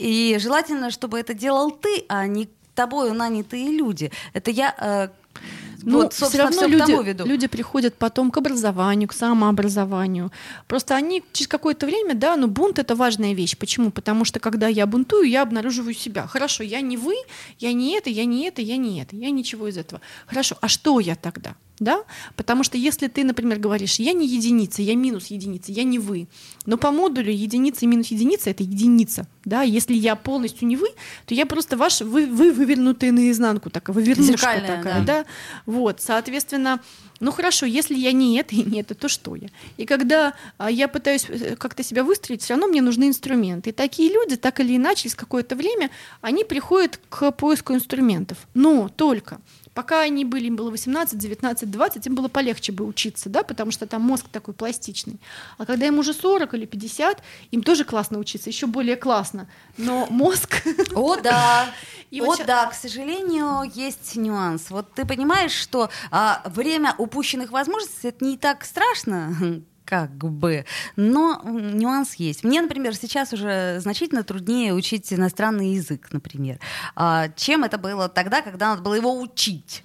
И 0.00 0.38
желательно, 0.38 0.90
чтобы 0.90 1.18
это 1.18 1.34
делал 1.34 1.70
ты, 1.70 2.04
а 2.08 2.26
не 2.26 2.48
тобою 2.74 3.14
нанятые 3.14 3.68
люди. 3.68 4.10
Это 4.32 4.50
я 4.50 4.74
э, 4.78 5.08
Ну, 5.82 5.98
вот, 5.98 6.12
все 6.12 6.38
равно 6.38 6.56
всё 6.56 6.66
к 6.66 6.88
люди, 6.88 7.28
люди 7.28 7.46
приходят 7.46 7.94
потом 7.94 8.30
к 8.30 8.38
образованию, 8.38 9.08
к 9.08 9.12
самообразованию. 9.12 10.30
Просто 10.66 10.94
они 10.96 11.22
через 11.32 11.48
какое-то 11.48 11.86
время, 11.86 12.14
да, 12.14 12.36
ну 12.36 12.46
бунт 12.46 12.78
это 12.78 12.94
важная 12.94 13.34
вещь. 13.34 13.56
Почему? 13.56 13.90
Потому 13.90 14.24
что 14.24 14.40
когда 14.40 14.68
я 14.68 14.86
бунтую, 14.86 15.28
я 15.28 15.42
обнаруживаю 15.42 15.94
себя. 15.94 16.26
Хорошо, 16.26 16.64
я 16.64 16.80
не 16.80 16.96
вы, 16.96 17.14
я 17.58 17.72
не 17.72 17.98
это, 17.98 18.10
я 18.10 18.24
не 18.24 18.46
это, 18.48 18.62
я 18.62 18.76
не 18.76 19.02
это, 19.02 19.16
я 19.16 19.30
ничего 19.30 19.68
из 19.68 19.76
этого. 19.76 20.00
Хорошо, 20.26 20.56
а 20.60 20.68
что 20.68 21.00
я 21.00 21.14
тогда? 21.14 21.54
Да? 21.80 22.04
Потому 22.36 22.62
что 22.62 22.76
если 22.76 23.08
ты, 23.08 23.24
например, 23.24 23.58
говоришь, 23.58 23.98
я 23.98 24.12
не 24.12 24.26
единица, 24.26 24.82
я 24.82 24.94
минус 24.94 25.26
единица, 25.26 25.72
я 25.72 25.82
не 25.82 25.98
вы, 25.98 26.28
но 26.66 26.76
по 26.76 26.90
модулю 26.90 27.32
единица 27.32 27.86
и 27.86 27.88
минус 27.88 28.08
единица 28.08 28.50
это 28.50 28.62
единица. 28.62 29.26
Да? 29.44 29.62
Если 29.62 29.94
я 29.94 30.14
полностью 30.14 30.68
не 30.68 30.76
вы, 30.76 30.88
то 31.26 31.34
я 31.34 31.46
просто 31.46 31.78
ваш, 31.78 32.02
вы, 32.02 32.26
вы 32.26 32.52
вывернутые 32.52 33.12
наизнанку, 33.12 33.70
такая, 33.70 33.94
вывернушка 33.94 34.60
такая, 34.60 34.82
да. 34.82 35.04
да. 35.04 35.24
Вот, 35.64 36.02
соответственно, 36.02 36.80
ну 37.20 37.32
хорошо, 37.32 37.66
если 37.66 37.94
я 37.94 38.12
не 38.12 38.38
это 38.38 38.54
и 38.54 38.62
не 38.62 38.80
это, 38.80 38.94
то 38.94 39.08
что 39.08 39.34
я? 39.34 39.48
И 39.76 39.84
когда 39.84 40.34
а, 40.58 40.70
я 40.70 40.88
пытаюсь 40.88 41.26
э, 41.28 41.54
как-то 41.56 41.82
себя 41.82 42.02
выстроить, 42.02 42.42
все 42.42 42.54
равно 42.54 42.66
мне 42.66 42.80
нужны 42.80 43.08
инструменты. 43.08 43.70
И 43.70 43.72
такие 43.72 44.12
люди, 44.12 44.36
так 44.36 44.60
или 44.60 44.76
иначе, 44.76 45.02
через 45.02 45.14
какое-то 45.14 45.54
время, 45.54 45.90
они 46.22 46.44
приходят 46.44 46.98
к 47.08 47.30
поиску 47.32 47.74
инструментов. 47.74 48.38
Но 48.54 48.88
только 48.88 49.40
Пока 49.80 50.02
они 50.02 50.26
были, 50.26 50.48
им 50.48 50.56
было 50.56 50.70
18, 50.70 51.16
19, 51.16 51.70
20, 51.70 52.06
им 52.06 52.14
было 52.14 52.28
полегче 52.28 52.70
бы 52.70 52.84
учиться, 52.84 53.30
да, 53.30 53.42
потому 53.42 53.70
что 53.70 53.86
там 53.86 54.02
мозг 54.02 54.26
такой 54.30 54.52
пластичный. 54.52 55.18
А 55.56 55.64
когда 55.64 55.86
им 55.86 55.98
уже 55.98 56.12
40 56.12 56.52
или 56.52 56.66
50, 56.66 57.22
им 57.50 57.62
тоже 57.62 57.84
классно 57.84 58.18
учиться, 58.18 58.50
еще 58.50 58.66
более 58.66 58.96
классно. 58.96 59.48
Но 59.78 60.06
мозг... 60.10 60.62
О, 60.94 61.16
да. 61.16 61.70
И 62.10 62.20
О, 62.20 62.36
да, 62.44 62.66
к 62.66 62.74
сожалению, 62.74 63.62
есть 63.74 64.16
нюанс. 64.16 64.68
Вот 64.68 64.92
ты 64.92 65.06
понимаешь, 65.06 65.52
что 65.52 65.88
а, 66.10 66.42
время 66.44 66.94
упущенных 66.98 67.50
возможностей 67.50 68.08
это 68.08 68.22
не 68.22 68.36
так 68.36 68.66
страшно, 68.66 69.62
как 69.90 70.12
бы, 70.12 70.64
но 70.94 71.42
нюанс 71.44 72.14
есть. 72.14 72.44
Мне, 72.44 72.62
например, 72.62 72.94
сейчас 72.94 73.32
уже 73.32 73.80
значительно 73.80 74.22
труднее 74.22 74.72
учить 74.72 75.12
иностранный 75.12 75.74
язык, 75.74 76.08
например, 76.12 76.60
а, 76.94 77.28
чем 77.30 77.64
это 77.64 77.76
было 77.76 78.08
тогда, 78.08 78.40
когда 78.40 78.68
надо 78.68 78.82
было 78.82 78.94
его 78.94 79.20
учить. 79.20 79.82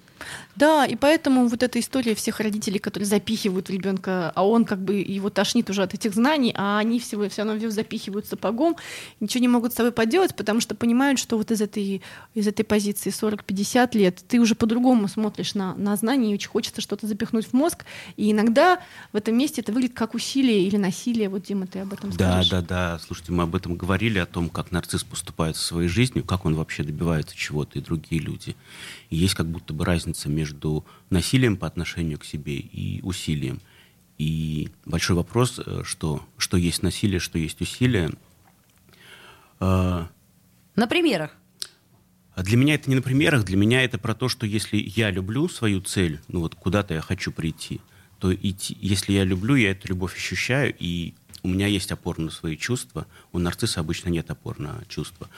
Да, 0.56 0.86
и 0.86 0.96
поэтому 0.96 1.48
вот 1.48 1.62
эта 1.62 1.78
история 1.78 2.14
всех 2.14 2.40
родителей, 2.40 2.78
которые 2.78 3.06
запихивают 3.06 3.68
ребенка, 3.70 4.32
а 4.34 4.46
он 4.46 4.64
как 4.64 4.80
бы 4.80 4.94
его 4.94 5.30
тошнит 5.30 5.68
уже 5.70 5.82
от 5.82 5.94
этих 5.94 6.14
знаний, 6.14 6.52
а 6.56 6.78
они 6.78 6.98
всего 6.98 7.28
все 7.28 7.44
равно 7.44 7.70
запихивают 7.70 8.26
сапогом, 8.26 8.76
ничего 9.20 9.40
не 9.42 9.48
могут 9.48 9.72
с 9.72 9.76
собой 9.76 9.92
поделать, 9.92 10.34
потому 10.34 10.60
что 10.60 10.74
понимают, 10.74 11.18
что 11.18 11.36
вот 11.36 11.50
из 11.50 11.60
этой, 11.60 12.02
из 12.34 12.46
этой 12.46 12.64
позиции 12.64 13.10
40-50 13.10 13.96
лет 13.96 14.22
ты 14.26 14.40
уже 14.40 14.54
по-другому 14.54 15.08
смотришь 15.08 15.54
на, 15.54 15.74
на 15.74 15.96
знания, 15.96 16.32
и 16.32 16.34
очень 16.34 16.48
хочется 16.48 16.80
что-то 16.80 17.06
запихнуть 17.06 17.46
в 17.46 17.52
мозг, 17.52 17.84
и 18.16 18.32
иногда 18.32 18.80
в 19.12 19.16
этом 19.16 19.36
месте 19.36 19.60
это 19.60 19.72
выглядит 19.72 19.96
как 19.96 20.14
усилие 20.14 20.66
или 20.66 20.76
насилие. 20.76 21.28
Вот, 21.28 21.42
Дима, 21.42 21.66
ты 21.66 21.80
об 21.80 21.92
этом 21.92 22.12
скажешь? 22.12 22.50
Да, 22.50 22.60
да, 22.60 22.66
да. 22.66 22.98
Слушайте, 22.98 23.32
мы 23.32 23.42
об 23.42 23.54
этом 23.54 23.76
говорили, 23.76 24.18
о 24.18 24.26
том, 24.26 24.48
как 24.48 24.72
нарцисс 24.72 25.04
поступает 25.04 25.56
со 25.56 25.64
своей 25.64 25.88
жизнью, 25.88 26.24
как 26.24 26.44
он 26.44 26.54
вообще 26.54 26.82
добивается 26.82 27.36
чего-то, 27.36 27.78
и 27.78 27.82
другие 27.82 28.20
люди. 28.20 28.56
И 29.10 29.16
есть 29.16 29.34
как 29.34 29.46
будто 29.46 29.72
бы 29.72 29.84
разница 29.84 30.05
между 30.28 30.84
насилием 31.10 31.56
по 31.56 31.66
отношению 31.66 32.18
к 32.18 32.24
себе 32.24 32.56
и 32.56 33.00
усилием. 33.02 33.60
И 34.18 34.70
большой 34.84 35.16
вопрос, 35.16 35.58
э, 35.58 35.82
что, 35.84 36.26
что 36.38 36.56
есть 36.56 36.82
насилие, 36.82 37.20
что 37.20 37.38
есть 37.38 37.60
усилие. 37.60 38.12
А, 39.60 40.08
на 40.74 40.86
примерах. 40.86 41.36
А 42.34 42.42
для 42.42 42.56
меня 42.56 42.74
это 42.74 42.90
не 42.90 42.96
на 42.96 43.02
примерах, 43.02 43.44
для 43.44 43.56
меня 43.56 43.82
это 43.82 43.98
про 43.98 44.14
то, 44.14 44.28
что 44.28 44.46
если 44.46 44.76
я 44.76 45.10
люблю 45.10 45.48
свою 45.48 45.80
цель, 45.80 46.20
ну 46.28 46.40
вот 46.40 46.54
куда-то 46.54 46.94
я 46.94 47.00
хочу 47.00 47.32
прийти, 47.32 47.80
то 48.18 48.34
идти, 48.34 48.76
если 48.80 49.12
я 49.12 49.24
люблю, 49.24 49.54
я 49.54 49.70
эту 49.70 49.88
любовь 49.88 50.14
ощущаю, 50.14 50.74
и 50.78 51.14
у 51.42 51.48
меня 51.48 51.66
есть 51.66 51.92
опора 51.92 52.20
на 52.20 52.30
свои 52.30 52.56
чувства, 52.56 53.06
у 53.32 53.38
нарцисса 53.38 53.80
обычно 53.80 54.10
нет 54.10 54.30
опор 54.30 54.58
на 54.58 54.82
чувства, 54.88 55.28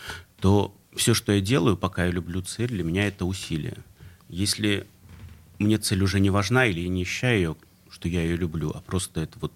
то 0.40 0.74
все, 0.96 1.14
что 1.14 1.32
я 1.32 1.40
делаю, 1.40 1.76
пока 1.76 2.06
я 2.06 2.10
люблю 2.10 2.42
цель, 2.42 2.68
для 2.68 2.82
меня 2.82 3.06
это 3.06 3.24
усилие. 3.24 3.76
Если 4.28 4.86
мне 5.58 5.78
цель 5.78 6.02
уже 6.02 6.20
не 6.20 6.30
важна 6.30 6.66
или 6.66 6.80
я 6.80 6.88
не 6.88 7.02
ощущаю 7.02 7.36
ее, 7.38 7.56
что 7.90 8.08
я 8.08 8.22
ее 8.22 8.36
люблю, 8.36 8.70
а 8.74 8.80
просто 8.80 9.20
это 9.20 9.38
вот 9.40 9.52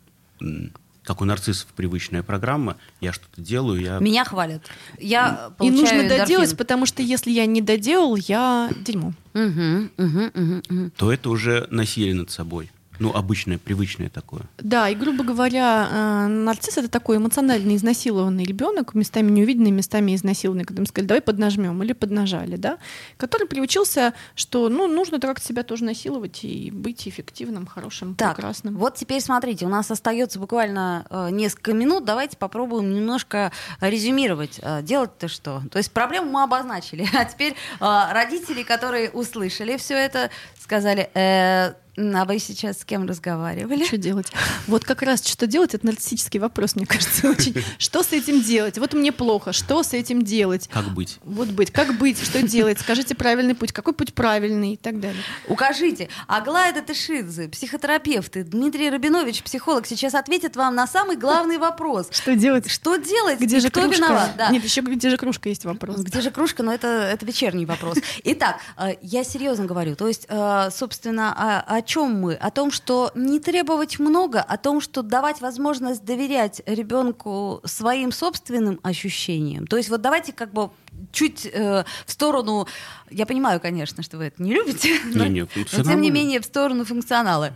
как 1.05 1.21
у 1.21 1.25
нарциссов 1.25 1.67
привычная 1.75 2.23
программа, 2.23 2.77
я 3.01 3.13
что-то 3.13 3.41
делаю, 3.41 3.81
я... 3.81 3.99
Меня 3.99 4.25
хвалят. 4.25 4.63
Я 4.99 5.53
И 5.61 5.71
нужно 5.71 6.09
доделать, 6.09 6.57
потому 6.57 6.87
что 6.87 7.03
если 7.03 7.31
я 7.31 7.47
не 7.47 7.61
доделал, 7.61 8.17
я 8.17 8.71
дерьмо. 8.85 9.13
Угу, 9.35 9.89
угу, 9.99 10.31
угу, 10.35 10.63
угу. 10.69 10.91
То 10.97 11.13
это 11.13 11.31
уже 11.31 11.67
насилие 11.71 12.15
над 12.15 12.31
собой. 12.31 12.71
Ну, 13.03 13.11
обычное, 13.13 13.59
привычное 13.59 14.09
такое. 14.09 14.43
Да, 14.59 14.89
и, 14.89 14.95
грубо 14.95 15.25
говоря, 15.25 15.89
э, 15.91 16.27
нарцисс— 16.29 16.77
это 16.79 16.89
такой 16.89 17.17
эмоционально 17.17 17.75
изнасилованный 17.75 18.45
ребенок, 18.45 18.95
местами 18.95 19.29
неувиденный, 19.29 19.73
местами 19.73 20.15
изнасилованный, 20.15 20.65
когда 20.65 20.83
мы 20.83 20.87
сказали, 20.87 21.09
давай 21.09 21.21
поднажмем, 21.21 21.83
или 21.83 21.95
поднажали, 21.95 22.55
да, 22.55 22.79
который 23.17 23.49
приучился, 23.49 24.15
что, 24.37 24.69
ну, 24.69 24.87
нужно 24.87 25.19
как-то 25.19 25.45
себя 25.45 25.65
тоже 25.65 25.83
насиловать 25.83 26.45
и 26.45 26.71
быть 26.71 27.09
эффективным, 27.09 27.67
хорошим, 27.67 28.15
так, 28.15 28.37
прекрасным. 28.37 28.77
вот 28.77 28.95
теперь 28.95 29.21
смотрите, 29.21 29.67
у 29.67 29.69
нас 29.69 29.91
остается 29.91 30.39
буквально 30.39 31.05
э, 31.11 31.31
несколько 31.33 31.73
минут, 31.73 32.05
давайте 32.05 32.37
попробуем 32.37 32.95
немножко 32.95 33.51
резюмировать. 33.81 34.61
Э, 34.63 34.81
делать-то 34.81 35.27
что? 35.27 35.61
То 35.73 35.79
есть 35.79 35.91
проблему 35.91 36.31
мы 36.31 36.45
обозначили, 36.45 37.05
а 37.15 37.25
теперь 37.25 37.55
э, 37.55 38.13
родители, 38.13 38.63
которые 38.63 39.11
услышали 39.11 39.77
все 39.77 39.95
это, 39.95 40.31
сказали, 40.61 41.11
э, 41.15 41.75
а 41.97 42.25
вы 42.25 42.39
сейчас 42.39 42.81
с 42.81 42.85
кем 42.85 43.07
разговаривали? 43.07 43.85
Что 43.85 43.99
делать? 43.99 44.33
Вот 44.67 44.85
как 44.85 45.03
раз 45.03 45.27
что 45.27 45.47
делать, 45.47 45.75
это 45.75 45.85
нарциссический 45.85 46.41
вопрос, 46.41 46.75
мне 46.75 46.87
кажется, 46.87 47.29
очень. 47.31 47.55
Что 47.79 48.03
с 48.03 48.13
этим 48.13 48.41
делать? 48.41 48.79
Вот 48.79 48.95
мне 48.95 49.13
плохо, 49.13 49.53
что 49.53 49.83
с 49.83 49.93
этим 49.93 50.23
делать? 50.23 50.69
Как 50.73 50.87
быть? 50.95 51.19
Вот 51.23 51.49
быть, 51.49 51.71
как 51.71 51.99
быть, 51.99 52.23
что 52.23 52.43
делать? 52.43 52.81
Скажите 52.81 53.15
правильный 53.15 53.55
путь, 53.55 53.73
какой 53.73 53.93
путь 53.93 54.15
правильный 54.15 54.75
и 54.75 54.77
так 54.77 55.01
далее. 55.01 55.23
Укажите. 55.49 56.09
Аглая 56.29 56.73
Датышидзе, 56.73 57.49
психотерапевт, 57.49 58.37
и 58.39 58.43
Дмитрий 58.43 58.89
Рабинович, 58.89 59.43
психолог, 59.43 59.87
сейчас 59.87 60.15
ответят 60.15 60.57
вам 60.57 60.75
на 60.75 60.87
самый 60.87 61.17
главный 61.17 61.59
вопрос. 61.59 62.09
Что 62.11 62.35
делать? 62.35 62.71
Что 62.71 62.97
делать? 62.97 63.39
Где 63.39 63.61
же 63.61 63.69
кто 63.69 63.83
кружка? 63.83 63.97
виноват? 63.97 64.31
Да. 64.39 64.49
Нет, 64.49 64.65
еще 64.65 64.81
где 64.81 65.11
же 65.11 65.19
кружка 65.19 65.51
есть 65.51 65.67
вопрос. 65.67 65.99
Где 65.99 66.23
же 66.23 66.31
кружка? 66.31 66.63
Но 66.63 66.73
это, 66.73 66.87
это 66.87 67.27
вечерний 67.27 67.67
вопрос. 67.67 67.99
Итак, 68.25 68.61
э, 68.79 68.95
я 69.03 69.25
серьезно 69.25 69.67
говорю. 69.67 69.95
То 69.95 70.09
есть, 70.09 70.27
э, 70.29 70.71
собственно, 70.75 71.33
о, 71.33 71.82
о 71.83 71.85
чем 71.85 72.21
мы? 72.21 72.35
О 72.35 72.51
том, 72.51 72.71
что 72.71 73.11
не 73.17 73.41
требовать 73.41 73.99
много, 73.99 74.41
о 74.41 74.57
том, 74.57 74.81
что 74.81 75.03
давать 75.03 75.41
возможность 75.41 76.05
доверять 76.05 76.63
ребенку 76.65 77.61
своим 77.65 78.13
собственным 78.13 78.79
ощущениям. 78.85 79.67
То 79.67 79.77
есть 79.77 79.89
вот 79.89 80.01
давайте 80.01 80.33
как 80.33 80.53
бы 80.53 80.71
чуть 81.11 81.45
э, 81.45 81.85
в 82.07 82.13
сторону, 82.13 82.69
я 83.11 83.27
понимаю, 83.27 83.61
конечно, 83.61 84.05
что 84.05 84.17
вы 84.17 84.27
это 84.27 84.41
не 84.43 84.55
любите, 84.55 85.01
но, 85.05 85.25
не, 85.25 85.41
не, 85.41 85.49
но 85.77 85.83
тем 85.83 86.01
не 86.01 86.11
менее 86.11 86.41
в 86.41 86.45
сторону 86.45 86.85
функционала. 86.85 87.53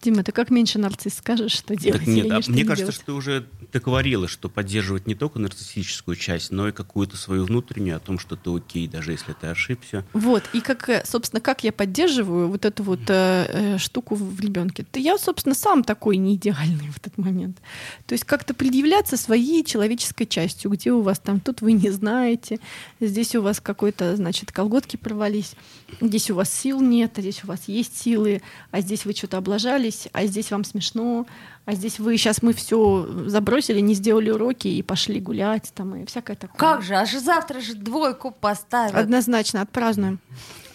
Дима, 0.00 0.22
ты 0.22 0.30
как 0.30 0.50
меньше 0.50 0.78
нарцисс 0.78 1.14
скажешь, 1.14 1.52
что 1.52 1.74
делать? 1.74 2.00
Так 2.00 2.06
нет, 2.06 2.26
или 2.26 2.32
а 2.32 2.42
что 2.42 2.52
мне 2.52 2.62
не 2.62 2.68
кажется, 2.68 2.84
делать? 2.84 2.94
что 2.94 3.06
ты 3.06 3.12
уже 3.12 3.46
договорила, 3.72 4.28
что 4.28 4.48
поддерживать 4.48 5.06
не 5.06 5.14
только 5.14 5.40
нарциссическую 5.40 6.16
часть, 6.16 6.52
но 6.52 6.68
и 6.68 6.72
какую-то 6.72 7.16
свою 7.16 7.44
внутреннюю 7.44 7.96
о 7.96 8.00
том, 8.00 8.18
что 8.18 8.36
ты 8.36 8.54
окей, 8.54 8.86
даже 8.86 9.12
если 9.12 9.32
ты 9.32 9.48
ошибся. 9.48 10.04
Вот, 10.12 10.44
и 10.52 10.60
как, 10.60 10.88
э, 10.88 11.02
собственно, 11.04 11.40
как 11.40 11.64
я 11.64 11.72
поддерживаю 11.72 12.48
вот 12.48 12.64
эту 12.64 12.82
вот 12.84 13.00
э, 13.08 13.46
э, 13.48 13.78
штуку 13.78 14.14
в 14.14 14.40
ребенке? 14.40 14.86
Да 14.92 15.00
я, 15.00 15.18
собственно, 15.18 15.54
сам 15.54 15.82
такой 15.82 16.16
не 16.16 16.36
идеальный 16.36 16.88
в 16.92 16.96
этот 16.98 17.18
момент. 17.18 17.58
То 18.06 18.12
есть 18.12 18.24
как-то 18.24 18.54
предъявляться 18.54 19.16
своей 19.16 19.64
человеческой 19.64 20.26
частью, 20.26 20.70
где 20.70 20.92
у 20.92 21.02
вас 21.02 21.18
там, 21.18 21.40
тут 21.40 21.60
вы 21.60 21.72
не 21.72 21.90
знаете, 21.90 22.60
здесь 23.00 23.34
у 23.34 23.42
вас 23.42 23.60
какой-то, 23.60 24.14
значит, 24.14 24.52
колготки 24.52 24.96
порвались, 24.96 25.54
здесь 26.00 26.30
у 26.30 26.36
вас 26.36 26.52
сил 26.52 26.80
нет, 26.80 27.18
а 27.18 27.20
здесь 27.20 27.42
у 27.42 27.48
вас 27.48 27.62
есть 27.66 27.98
силы, 27.98 28.42
а 28.70 28.80
здесь 28.80 29.04
вы 29.04 29.12
что-то 29.12 29.38
облажались, 29.88 30.08
а 30.12 30.26
здесь 30.26 30.50
вам 30.50 30.64
смешно, 30.64 31.26
а 31.64 31.74
здесь 31.74 31.98
вы 31.98 32.16
сейчас 32.16 32.42
мы 32.42 32.52
все 32.52 33.06
забросили, 33.26 33.80
не 33.80 33.94
сделали 33.94 34.30
уроки 34.30 34.68
и 34.68 34.82
пошли 34.82 35.20
гулять 35.20 35.72
там 35.74 35.96
и 35.96 36.06
всякое 36.06 36.36
такое. 36.36 36.58
Как 36.58 36.82
же, 36.82 36.94
аж 36.94 37.12
завтра 37.12 37.60
же 37.60 37.74
двойку 37.74 38.30
поставят. 38.30 38.94
Однозначно, 38.94 39.62
отпразднуем. 39.62 40.18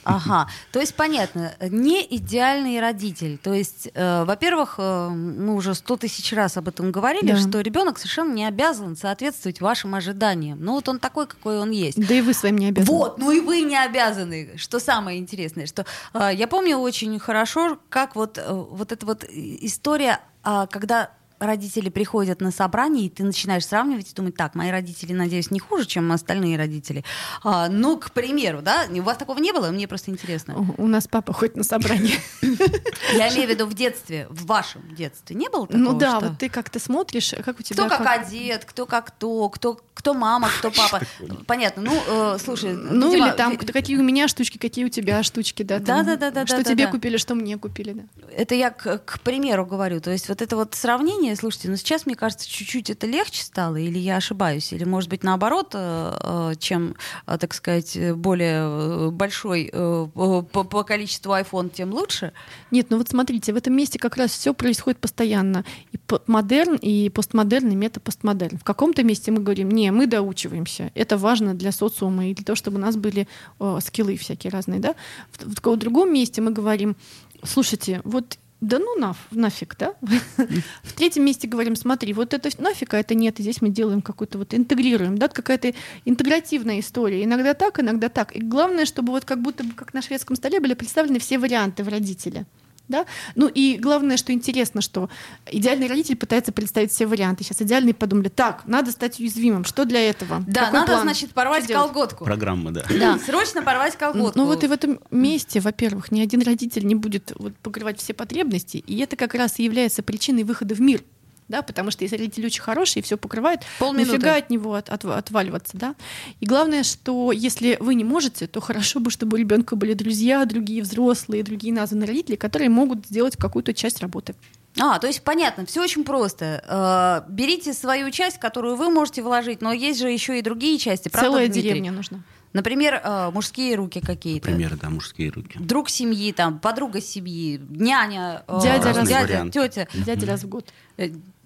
Ага, 0.03 0.47
то 0.71 0.79
есть 0.79 0.95
понятно, 0.95 1.53
не 1.61 2.05
идеальный 2.17 2.79
родитель. 2.79 3.37
То 3.37 3.53
есть, 3.53 3.89
э, 3.93 4.23
во-первых, 4.25 4.75
э, 4.77 5.09
мы 5.09 5.55
уже 5.55 5.73
сто 5.75 5.97
тысяч 5.97 6.33
раз 6.33 6.57
об 6.57 6.67
этом 6.67 6.91
говорили, 6.91 7.31
Да. 7.31 7.37
что 7.37 7.61
ребенок 7.61 7.97
совершенно 7.97 8.33
не 8.33 8.45
обязан 8.45 8.95
соответствовать 8.95 9.61
вашим 9.61 9.95
ожиданиям. 9.95 10.63
Ну 10.63 10.73
вот 10.73 10.89
он 10.89 10.99
такой, 10.99 11.27
какой 11.27 11.59
он 11.59 11.71
есть. 11.71 11.97
Да 12.07 12.13
и 12.13 12.21
вы 12.21 12.33
своим 12.33 12.57
не 12.57 12.67
обязаны. 12.67 12.97
Вот, 12.97 13.17
ну 13.17 13.31
и 13.31 13.39
вы 13.39 13.61
не 13.61 13.77
обязаны. 13.77 14.53
Что 14.57 14.79
самое 14.79 15.19
интересное, 15.19 15.65
что 15.65 15.85
э, 16.13 16.31
я 16.33 16.47
помню 16.47 16.77
очень 16.77 17.17
хорошо, 17.19 17.77
как 17.89 18.15
вот, 18.15 18.37
э, 18.37 18.43
вот 18.51 18.91
эта 18.91 19.05
вот 19.05 19.23
история, 19.29 20.19
а, 20.43 20.67
когда 20.67 21.11
родители 21.45 21.89
приходят 21.89 22.41
на 22.41 22.51
собрание, 22.51 23.05
и 23.05 23.09
ты 23.09 23.23
начинаешь 23.23 23.65
сравнивать 23.65 24.11
и 24.11 24.15
думать, 24.15 24.35
так, 24.35 24.55
мои 24.55 24.71
родители, 24.71 25.13
надеюсь, 25.13 25.51
не 25.51 25.59
хуже, 25.59 25.85
чем 25.85 26.11
остальные 26.11 26.57
родители. 26.57 27.03
А, 27.43 27.69
ну, 27.69 27.97
к 27.97 28.11
примеру, 28.11 28.61
да, 28.61 28.85
у 28.89 29.01
вас 29.01 29.17
такого 29.17 29.39
не 29.39 29.51
было, 29.51 29.69
мне 29.71 29.87
просто 29.87 30.11
интересно. 30.11 30.55
У 30.77 30.83
у 30.83 30.87
нас 30.87 31.07
папа 31.07 31.33
ходит 31.33 31.55
на 31.55 31.63
собрание. 31.63 32.17
Я 33.13 33.29
имею 33.33 33.47
в 33.47 33.49
виду 33.49 33.65
в 33.65 33.73
детстве, 33.73 34.27
в 34.29 34.45
вашем 34.45 34.81
детстве 34.95 35.35
не 35.35 35.49
было 35.49 35.65
такого? 35.67 35.83
Ну 35.83 35.97
да, 35.97 36.17
что- 36.19 36.29
вот 36.29 36.37
ты 36.39 36.49
как-то 36.49 36.79
смотришь, 36.79 37.33
как 37.43 37.59
у 37.59 37.63
тебя... 37.63 37.85
Кто 37.87 37.97
как 37.97 38.07
одет, 38.25 38.65
кто 38.65 38.85
как 38.85 39.11
то, 39.11 39.49
кто, 39.49 39.79
кто 39.93 40.13
мама, 40.13 40.49
кто 40.59 40.71
папа. 40.71 41.01
Понятно. 41.47 41.83
Ну, 41.83 42.01
э, 42.07 42.37
слушай, 42.43 42.73
Ну 42.73 43.11
видимо, 43.11 43.27
или 43.29 43.35
там, 43.35 43.51
ви- 43.51 43.57
кто- 43.57 43.73
какие 43.73 43.97
у 43.97 44.03
меня 44.03 44.27
штучки, 44.27 44.57
какие 44.57 44.85
у 44.85 44.89
тебя 44.89 45.23
штучки, 45.23 45.63
да? 45.63 45.79
Да-да-да-да-да-да-да. 45.79 46.47
Что 46.47 46.63
тебе 46.63 46.87
купили, 46.87 47.17
что 47.17 47.35
мне 47.35 47.57
купили, 47.57 47.93
да. 47.93 48.03
это 48.35 48.55
я 48.55 48.69
к, 48.69 48.99
к 48.99 49.19
примеру 49.19 49.65
говорю. 49.65 49.99
То 50.01 50.11
есть 50.11 50.29
вот 50.29 50.41
это 50.41 50.55
вот 50.55 50.75
сравнение, 50.75 51.32
слушайте, 51.35 51.69
ну 51.69 51.75
сейчас, 51.75 52.05
мне 52.05 52.15
кажется, 52.15 52.49
чуть-чуть 52.49 52.89
это 52.89 53.07
легче 53.07 53.43
стало, 53.43 53.77
или 53.77 53.97
я 53.97 54.17
ошибаюсь, 54.17 54.71
или, 54.73 54.83
может 54.83 55.09
быть, 55.09 55.23
наоборот, 55.23 55.71
э, 55.73 56.17
э, 56.19 56.55
чем, 56.59 56.95
э, 57.27 57.37
так 57.37 57.53
сказать, 57.53 57.95
э, 57.95 58.13
более 58.13 58.61
э, 58.61 59.09
большой 59.09 59.69
э, 59.71 60.07
по, 60.13 60.83
количеству 60.83 61.33
iPhone, 61.33 61.69
тем 61.69 61.93
лучше. 61.93 62.33
Нет, 62.71 62.87
ну 62.89 62.97
вот 62.97 63.09
смотрите, 63.09 63.53
в 63.53 63.55
этом 63.55 63.75
месте 63.75 63.99
как 63.99 64.17
раз 64.17 64.31
все 64.31 64.53
происходит 64.53 64.99
постоянно. 64.99 65.65
И 65.91 65.99
модерн, 66.27 66.75
и 66.75 67.09
постмодерн, 67.09 67.71
и 67.71 67.75
метапостмодерн. 67.75 68.57
В 68.57 68.63
каком-то 68.63 69.03
месте 69.03 69.31
мы 69.31 69.41
говорим, 69.41 69.69
не, 69.69 69.91
мы 69.91 70.07
доучиваемся. 70.07 70.91
Это 70.95 71.17
важно 71.17 71.53
для 71.53 71.71
социума 71.71 72.27
и 72.27 72.33
для 72.33 72.45
того, 72.45 72.55
чтобы 72.55 72.77
у 72.77 72.81
нас 72.81 72.95
были 72.95 73.27
о, 73.59 73.79
скиллы 73.79 74.17
всякие 74.17 74.51
разные, 74.51 74.79
да. 74.79 74.95
В, 75.31 75.45
в 75.45 75.55
таком 75.55 75.79
другом 75.79 76.13
месте 76.13 76.41
мы 76.41 76.51
говорим, 76.51 76.95
слушайте, 77.43 78.01
вот 78.03 78.37
да 78.63 78.79
ну 78.79 78.95
наф, 78.97 79.17
нафиг, 79.31 79.75
да? 79.77 79.93
В 80.83 80.93
третьем 80.93 81.25
месте 81.25 81.49
говорим, 81.49 81.75
смотри, 81.75 82.13
вот 82.13 82.33
это 82.33 82.49
нафиг, 82.61 82.93
а 82.93 82.99
это 82.99 83.13
нет, 83.13 83.39
и 83.39 83.43
здесь 83.43 83.61
мы 83.61 83.67
делаем 83.67 84.01
какую-то 84.01 84.37
вот 84.37 84.53
интегрируем, 84.53 85.17
да, 85.17 85.27
какая-то 85.27 85.73
интегративная 86.05 86.79
история. 86.79 87.25
Иногда 87.25 87.53
так, 87.53 87.81
иногда 87.81 88.07
так. 88.07 88.33
И 88.35 88.39
главное, 88.39 88.85
чтобы 88.85 89.11
вот 89.11 89.25
как 89.25 89.41
будто 89.41 89.65
бы 89.65 89.73
как 89.73 89.93
на 89.93 90.01
шведском 90.01 90.37
столе 90.37 90.61
были 90.61 90.75
представлены 90.75 91.19
все 91.19 91.37
варианты 91.37 91.83
в 91.83 91.89
родителя. 91.89 92.45
Да? 92.93 93.07
Ну 93.33 93.47
и 93.47 93.77
главное, 93.79 94.17
что 94.17 94.33
интересно, 94.33 94.81
что 94.81 95.09
идеальный 95.49 95.87
родитель 95.87 96.15
пытается 96.15 96.51
представить 96.51 96.91
все 96.91 97.07
варианты. 97.07 97.43
Сейчас 97.43 97.59
идеальные 97.63 97.95
подумали, 97.95 98.29
так, 98.29 98.67
надо 98.67 98.91
стать 98.91 99.19
уязвимым. 99.19 99.65
Что 99.65 99.85
для 99.85 100.07
этого? 100.07 100.43
Да, 100.47 100.65
Какой 100.65 100.79
надо, 100.81 100.91
план? 100.91 101.01
значит, 101.01 101.31
порвать 101.31 101.63
Что 101.63 101.73
делать? 101.73 101.91
колготку. 101.91 102.23
Программа, 102.23 102.69
да. 102.69 102.85
Да. 102.91 103.17
Срочно 103.25 103.63
порвать 103.63 103.95
колготку. 103.97 104.37
Ну 104.37 104.45
вот 104.45 104.63
и 104.63 104.67
в 104.67 104.71
этом 104.71 104.99
месте, 105.09 105.59
во-первых, 105.59 106.11
ни 106.11 106.21
один 106.21 106.43
родитель 106.43 106.85
не 106.85 106.93
будет 106.93 107.33
вот 107.35 107.55
покрывать 107.63 107.99
все 107.99 108.13
потребности, 108.13 108.77
и 108.77 108.99
это 108.99 109.15
как 109.15 109.33
раз 109.33 109.57
и 109.59 109.63
является 109.63 110.03
причиной 110.03 110.43
выхода 110.43 110.75
в 110.75 110.79
мир. 110.81 111.01
Да, 111.47 111.61
потому 111.61 111.91
что 111.91 112.03
если 112.03 112.17
родитель 112.17 112.45
очень 112.45 112.61
хороший 112.61 112.99
и 112.99 113.01
все 113.01 113.17
покрывает, 113.17 113.61
Полминуты. 113.79 114.13
нафига 114.13 114.35
от 114.37 114.49
него 114.49 114.75
от- 114.75 114.89
от- 114.89 115.05
отваливаться, 115.05 115.77
да? 115.77 115.95
И 116.39 116.45
главное, 116.45 116.83
что 116.83 117.31
если 117.31 117.77
вы 117.79 117.95
не 117.95 118.03
можете, 118.03 118.47
то 118.47 118.61
хорошо 118.61 118.99
бы, 118.99 119.11
чтобы 119.11 119.35
у 119.35 119.39
ребенка 119.39 119.75
были 119.75 119.93
друзья, 119.93 120.45
другие 120.45 120.81
взрослые, 120.81 121.43
другие 121.43 121.73
названные 121.73 122.07
родители, 122.07 122.35
которые 122.35 122.69
могут 122.69 123.05
сделать 123.07 123.35
какую-то 123.35 123.73
часть 123.73 123.99
работы. 124.01 124.35
А, 124.79 124.97
то 124.97 125.05
есть 125.05 125.21
понятно, 125.21 125.65
все 125.67 125.83
очень 125.83 126.03
просто. 126.03 127.23
Э, 127.27 127.31
берите 127.31 127.73
свою 127.73 128.09
часть, 128.09 128.39
которую 128.39 128.75
вы 128.75 128.89
можете 128.89 129.21
вложить, 129.21 129.61
но 129.61 129.71
есть 129.71 129.99
же 129.99 130.09
еще 130.09 130.39
и 130.39 130.41
другие 130.41 130.79
части. 130.79 131.09
Правда, 131.09 131.29
Целая 131.29 131.45
Дмитрий? 131.47 131.61
деревня 131.69 131.91
нужна. 131.91 132.21
Например, 132.53 133.01
э, 133.03 133.31
мужские 133.31 133.75
руки 133.75 133.99
какие-то. 133.99 134.49
Например, 134.49 134.77
да, 134.79 134.89
мужские 134.89 135.29
руки. 135.31 135.57
Друг 135.59 135.89
семьи, 135.89 136.31
там, 136.31 136.59
подруга 136.59 137.01
семьи, 137.01 137.59
няня, 137.69 138.43
э, 138.47 138.59
Дядя 138.63 138.93
Разные 138.93 139.05
дядя, 139.07 139.49
тетя. 139.51 139.87
Дядя 139.93 140.25
раз 140.27 140.43
в 140.43 140.49
год. 140.49 140.71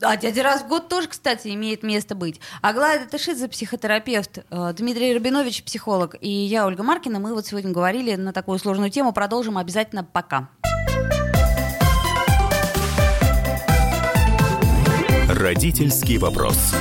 А 0.02 0.16
дядя 0.16 0.44
раз 0.44 0.62
в 0.62 0.68
год 0.68 0.90
тоже, 0.90 1.08
кстати, 1.08 1.48
имеет 1.48 1.82
место 1.82 2.14
быть. 2.14 2.40
Аглая 2.62 3.00
Датышидзе, 3.00 3.48
психотерапевт, 3.48 4.40
э, 4.50 4.74
Дмитрий 4.78 5.14
Рабинович, 5.14 5.64
психолог, 5.64 6.16
и 6.22 6.30
я, 6.30 6.68
Ольга 6.68 6.84
Маркина. 6.84 7.20
Мы 7.20 7.34
вот 7.34 7.48
сегодня 7.48 7.72
говорили 7.72 8.14
на 8.16 8.32
такую 8.32 8.60
сложную 8.60 8.92
тему. 8.92 9.12
Продолжим 9.12 9.58
обязательно 9.58 10.04
пока. 10.04 10.50
Родительский 15.28 16.18
вопрос. 16.20 16.76